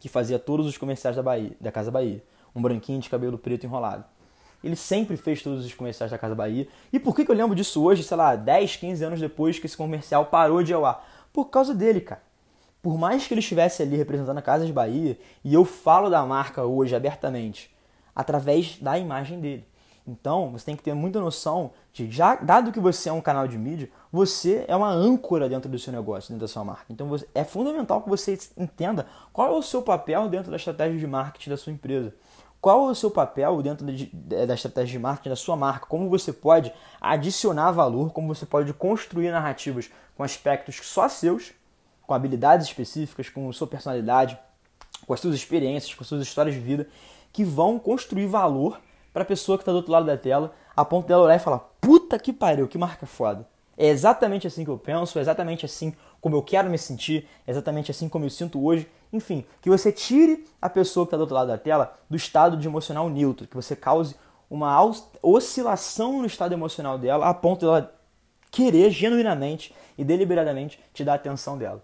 que 0.00 0.08
fazia 0.08 0.36
todos 0.36 0.66
os 0.66 0.76
comerciais 0.76 1.14
da 1.14 1.22
Bahia, 1.22 1.52
da 1.60 1.70
Casa 1.70 1.92
Bahia, 1.92 2.24
um 2.52 2.60
branquinho 2.60 2.98
de 2.98 3.08
cabelo 3.08 3.38
preto 3.38 3.64
enrolado. 3.64 4.04
Ele 4.66 4.76
sempre 4.76 5.16
fez 5.16 5.42
todos 5.42 5.64
os 5.64 5.72
comerciais 5.72 6.10
da 6.10 6.18
Casa 6.18 6.34
Bahia. 6.34 6.66
E 6.92 6.98
por 6.98 7.14
que, 7.14 7.30
eu 7.30 7.34
lembro 7.34 7.54
disso 7.54 7.82
hoje, 7.82 8.02
sei 8.02 8.16
lá, 8.16 8.34
10, 8.34 8.76
15 8.76 9.04
anos 9.04 9.20
depois 9.20 9.58
que 9.58 9.66
esse 9.66 9.76
comercial 9.76 10.26
parou 10.26 10.62
de 10.62 10.72
ao 10.74 10.84
ar? 10.84 11.06
Por 11.32 11.46
causa 11.46 11.74
dele, 11.74 12.00
cara. 12.00 12.22
Por 12.82 12.98
mais 12.98 13.26
que 13.26 13.34
ele 13.34 13.40
estivesse 13.40 13.82
ali 13.82 13.96
representando 13.96 14.38
a 14.38 14.42
Casa 14.42 14.70
Bahia, 14.72 15.18
e 15.44 15.54
eu 15.54 15.64
falo 15.64 16.10
da 16.10 16.24
marca 16.24 16.64
hoje 16.64 16.94
abertamente, 16.94 17.74
através 18.14 18.78
da 18.78 18.98
imagem 18.98 19.40
dele. 19.40 19.66
Então, 20.06 20.52
você 20.52 20.66
tem 20.66 20.76
que 20.76 20.84
ter 20.84 20.94
muita 20.94 21.20
noção 21.20 21.72
de, 21.92 22.08
já 22.10 22.36
dado 22.36 22.70
que 22.70 22.78
você 22.78 23.08
é 23.08 23.12
um 23.12 23.20
canal 23.20 23.48
de 23.48 23.58
mídia, 23.58 23.90
você 24.12 24.64
é 24.68 24.76
uma 24.76 24.88
âncora 24.88 25.48
dentro 25.48 25.68
do 25.68 25.78
seu 25.78 25.92
negócio, 25.92 26.30
dentro 26.30 26.46
da 26.46 26.52
sua 26.52 26.64
marca. 26.64 26.84
Então, 26.88 27.08
você, 27.08 27.26
é 27.34 27.42
fundamental 27.42 28.00
que 28.00 28.08
você 28.08 28.38
entenda 28.56 29.06
qual 29.32 29.48
é 29.48 29.58
o 29.58 29.62
seu 29.62 29.82
papel 29.82 30.28
dentro 30.28 30.50
da 30.50 30.56
estratégia 30.56 30.96
de 30.96 31.06
marketing 31.06 31.50
da 31.50 31.56
sua 31.56 31.72
empresa. 31.72 32.14
Qual 32.66 32.88
é 32.88 32.90
o 32.90 32.94
seu 32.96 33.12
papel 33.12 33.62
dentro 33.62 33.86
de, 33.86 34.06
da 34.06 34.52
estratégia 34.52 34.90
de 34.90 34.98
marketing 34.98 35.28
da 35.28 35.36
sua 35.36 35.54
marca? 35.54 35.86
Como 35.86 36.10
você 36.10 36.32
pode 36.32 36.72
adicionar 37.00 37.70
valor, 37.70 38.10
como 38.10 38.34
você 38.34 38.44
pode 38.44 38.72
construir 38.72 39.30
narrativas 39.30 39.88
com 40.16 40.24
aspectos 40.24 40.80
só 40.82 41.08
seus, 41.08 41.52
com 42.04 42.12
habilidades 42.12 42.66
específicas, 42.66 43.28
com 43.28 43.52
sua 43.52 43.68
personalidade, 43.68 44.36
com 45.06 45.14
as 45.14 45.20
suas 45.20 45.36
experiências, 45.36 45.94
com 45.94 46.02
as 46.02 46.08
suas 46.08 46.22
histórias 46.22 46.56
de 46.56 46.60
vida, 46.60 46.88
que 47.32 47.44
vão 47.44 47.78
construir 47.78 48.26
valor 48.26 48.80
para 49.12 49.22
a 49.22 49.26
pessoa 49.26 49.56
que 49.56 49.62
está 49.62 49.70
do 49.70 49.76
outro 49.76 49.92
lado 49.92 50.06
da 50.06 50.16
tela, 50.16 50.52
a 50.76 50.84
ponto 50.84 51.06
dela 51.06 51.22
olhar 51.22 51.36
e 51.36 51.38
falar: 51.38 51.60
puta 51.80 52.18
que 52.18 52.32
pariu, 52.32 52.66
que 52.66 52.76
marca 52.76 53.06
foda. 53.06 53.46
É 53.78 53.86
exatamente 53.86 54.44
assim 54.44 54.64
que 54.64 54.70
eu 54.70 54.76
penso, 54.76 55.20
é 55.20 55.22
exatamente 55.22 55.64
assim 55.64 55.94
como 56.20 56.34
eu 56.34 56.42
quero 56.42 56.68
me 56.68 56.78
sentir, 56.78 57.28
é 57.46 57.52
exatamente 57.52 57.92
assim 57.92 58.08
como 58.08 58.24
eu 58.24 58.30
sinto 58.30 58.60
hoje. 58.60 58.88
Enfim, 59.12 59.44
que 59.60 59.70
você 59.70 59.92
tire 59.92 60.46
a 60.60 60.68
pessoa 60.68 61.06
que 61.06 61.08
está 61.08 61.16
do 61.16 61.20
outro 61.20 61.34
lado 61.34 61.48
da 61.48 61.58
tela 61.58 61.96
do 62.08 62.16
estado 62.16 62.56
de 62.56 62.66
emocional 62.66 63.08
neutro, 63.08 63.46
que 63.46 63.54
você 63.54 63.76
cause 63.76 64.14
uma 64.50 64.80
oscilação 65.22 66.20
no 66.20 66.26
estado 66.26 66.52
emocional 66.52 66.98
dela 66.98 67.28
a 67.28 67.34
ponto 67.34 67.66
dela 67.66 67.92
querer 68.50 68.90
genuinamente 68.90 69.74
e 69.98 70.04
deliberadamente 70.04 70.80
te 70.92 71.04
dar 71.04 71.12
a 71.12 71.16
atenção 71.16 71.58
dela. 71.58 71.82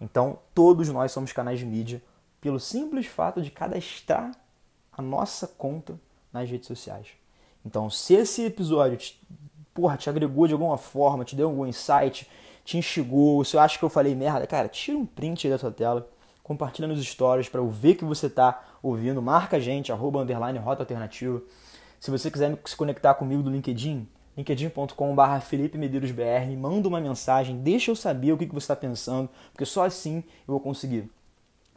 Então, 0.00 0.38
todos 0.54 0.88
nós 0.88 1.12
somos 1.12 1.32
canais 1.32 1.58
de 1.58 1.66
mídia 1.66 2.02
pelo 2.40 2.58
simples 2.58 3.06
fato 3.06 3.42
de 3.42 3.50
cadastrar 3.50 4.32
a 4.92 5.02
nossa 5.02 5.46
conta 5.46 5.98
nas 6.32 6.48
redes 6.48 6.66
sociais. 6.66 7.08
Então, 7.64 7.90
se 7.90 8.14
esse 8.14 8.44
episódio 8.44 8.96
te, 8.96 9.20
porra, 9.74 9.96
te 9.96 10.08
agregou 10.08 10.46
de 10.46 10.54
alguma 10.54 10.78
forma, 10.78 11.24
te 11.24 11.36
deu 11.36 11.48
algum 11.48 11.66
insight, 11.66 12.26
te 12.64 12.78
instigou, 12.78 13.44
se 13.44 13.56
eu 13.56 13.60
acho 13.60 13.78
que 13.78 13.84
eu 13.84 13.90
falei 13.90 14.14
merda, 14.14 14.46
cara, 14.46 14.68
tira 14.68 14.96
um 14.96 15.04
print 15.04 15.48
da 15.48 15.58
sua 15.58 15.70
tela, 15.70 16.08
compartilha 16.50 16.88
nos 16.88 17.00
stories 17.00 17.48
para 17.48 17.60
eu 17.60 17.68
ver 17.68 17.94
que 17.94 18.04
você 18.04 18.26
está 18.26 18.60
ouvindo, 18.82 19.22
marca 19.22 19.58
a 19.58 19.60
gente, 19.60 19.92
arroba, 19.92 20.20
underline, 20.20 20.58
rota 20.58 20.82
alternativa. 20.82 21.40
Se 22.00 22.10
você 22.10 22.28
quiser 22.28 22.58
se 22.64 22.74
conectar 22.74 23.14
comigo 23.14 23.40
do 23.40 23.50
LinkedIn, 23.50 24.08
linkedin.com.br 24.36 25.40
Felipe 25.42 25.78
Medeiros 25.78 26.10
BR, 26.10 26.52
manda 26.58 26.88
uma 26.88 27.00
mensagem, 27.00 27.58
deixa 27.58 27.92
eu 27.92 27.94
saber 27.94 28.32
o 28.32 28.36
que 28.36 28.46
você 28.46 28.64
está 28.64 28.74
pensando, 28.74 29.30
porque 29.52 29.64
só 29.64 29.84
assim 29.84 30.24
eu 30.26 30.48
vou 30.52 30.58
conseguir 30.58 31.08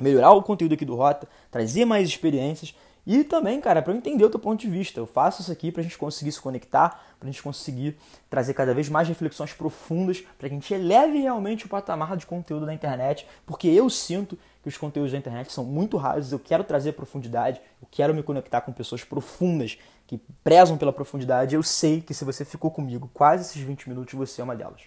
melhorar 0.01 0.31
o 0.31 0.41
conteúdo 0.41 0.73
aqui 0.73 0.85
do 0.85 0.95
Rota, 0.95 1.27
trazer 1.51 1.85
mais 1.85 2.09
experiências 2.09 2.73
e 3.05 3.23
também, 3.23 3.59
cara, 3.59 3.81
para 3.81 3.91
eu 3.91 3.97
entender 3.97 4.23
o 4.23 4.29
teu 4.29 4.39
ponto 4.39 4.61
de 4.61 4.69
vista. 4.69 4.99
Eu 4.99 5.05
faço 5.05 5.41
isso 5.41 5.51
aqui 5.51 5.71
para 5.71 5.81
a 5.81 5.83
gente 5.83 5.97
conseguir 5.97 6.31
se 6.31 6.41
conectar, 6.41 6.89
para 7.19 7.27
a 7.27 7.31
gente 7.31 7.43
conseguir 7.43 7.97
trazer 8.29 8.53
cada 8.53 8.73
vez 8.73 8.87
mais 8.87 9.07
reflexões 9.07 9.53
profundas, 9.53 10.21
para 10.21 10.47
que 10.47 10.55
a 10.55 10.57
gente 10.57 10.73
eleve 10.73 11.19
realmente 11.19 11.65
o 11.65 11.69
patamar 11.69 12.15
de 12.15 12.25
conteúdo 12.25 12.65
da 12.65 12.73
internet, 12.73 13.27
porque 13.45 13.67
eu 13.67 13.89
sinto 13.89 14.37
que 14.63 14.69
os 14.69 14.77
conteúdos 14.77 15.11
da 15.11 15.17
internet 15.17 15.51
são 15.51 15.65
muito 15.65 15.97
rasos, 15.97 16.31
eu 16.31 16.39
quero 16.39 16.63
trazer 16.63 16.93
profundidade, 16.93 17.59
eu 17.81 17.87
quero 17.91 18.15
me 18.15 18.23
conectar 18.23 18.61
com 18.61 18.71
pessoas 18.71 19.03
profundas, 19.03 19.77
que 20.07 20.17
prezam 20.43 20.77
pela 20.77 20.93
profundidade. 20.93 21.53
Eu 21.53 21.61
sei 21.61 22.01
que 22.01 22.13
se 22.13 22.25
você 22.25 22.43
ficou 22.45 22.71
comigo 22.71 23.09
quase 23.13 23.43
esses 23.43 23.61
20 23.61 23.89
minutos, 23.89 24.13
você 24.13 24.39
é 24.41 24.43
uma 24.43 24.55
delas. 24.55 24.81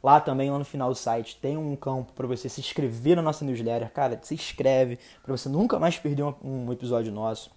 Lá 0.01 0.21
também, 0.21 0.49
lá 0.49 0.57
no 0.57 0.63
final 0.63 0.87
do 0.89 0.95
site, 0.95 1.37
tem 1.41 1.57
um 1.57 1.75
campo 1.75 2.13
para 2.13 2.25
você 2.25 2.47
se 2.47 2.61
inscrever 2.61 3.17
na 3.17 3.21
nossa 3.21 3.43
newsletter. 3.43 3.91
Cara, 3.91 4.17
se 4.21 4.33
inscreve 4.33 4.97
para 5.21 5.35
você 5.35 5.49
nunca 5.49 5.77
mais 5.77 5.97
perder 5.97 6.23
um, 6.23 6.33
um 6.41 6.71
episódio 6.71 7.11
nosso. 7.11 7.51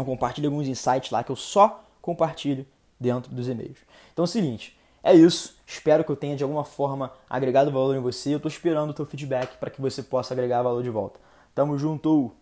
Eu 0.00 0.04
compartilho 0.04 0.48
alguns 0.48 0.66
insights 0.66 1.10
lá 1.10 1.22
que 1.22 1.30
eu 1.30 1.36
só 1.36 1.84
compartilho 2.00 2.66
dentro 2.98 3.32
dos 3.34 3.48
e-mails. 3.48 3.78
Então 4.12 4.24
é 4.24 4.26
o 4.26 4.28
seguinte, 4.28 4.78
é 5.02 5.14
isso. 5.14 5.56
Espero 5.66 6.04
que 6.04 6.10
eu 6.10 6.16
tenha 6.16 6.36
de 6.36 6.42
alguma 6.42 6.64
forma 6.64 7.12
agregado 7.28 7.70
valor 7.70 7.96
em 7.96 8.00
você. 8.00 8.32
Eu 8.32 8.36
estou 8.36 8.50
esperando 8.50 8.90
o 8.90 8.94
teu 8.94 9.06
feedback 9.06 9.56
para 9.58 9.70
que 9.70 9.80
você 9.80 10.02
possa 10.02 10.34
agregar 10.34 10.62
valor 10.62 10.82
de 10.82 10.90
volta. 10.90 11.20
Tamo 11.54 11.78
junto! 11.78 12.32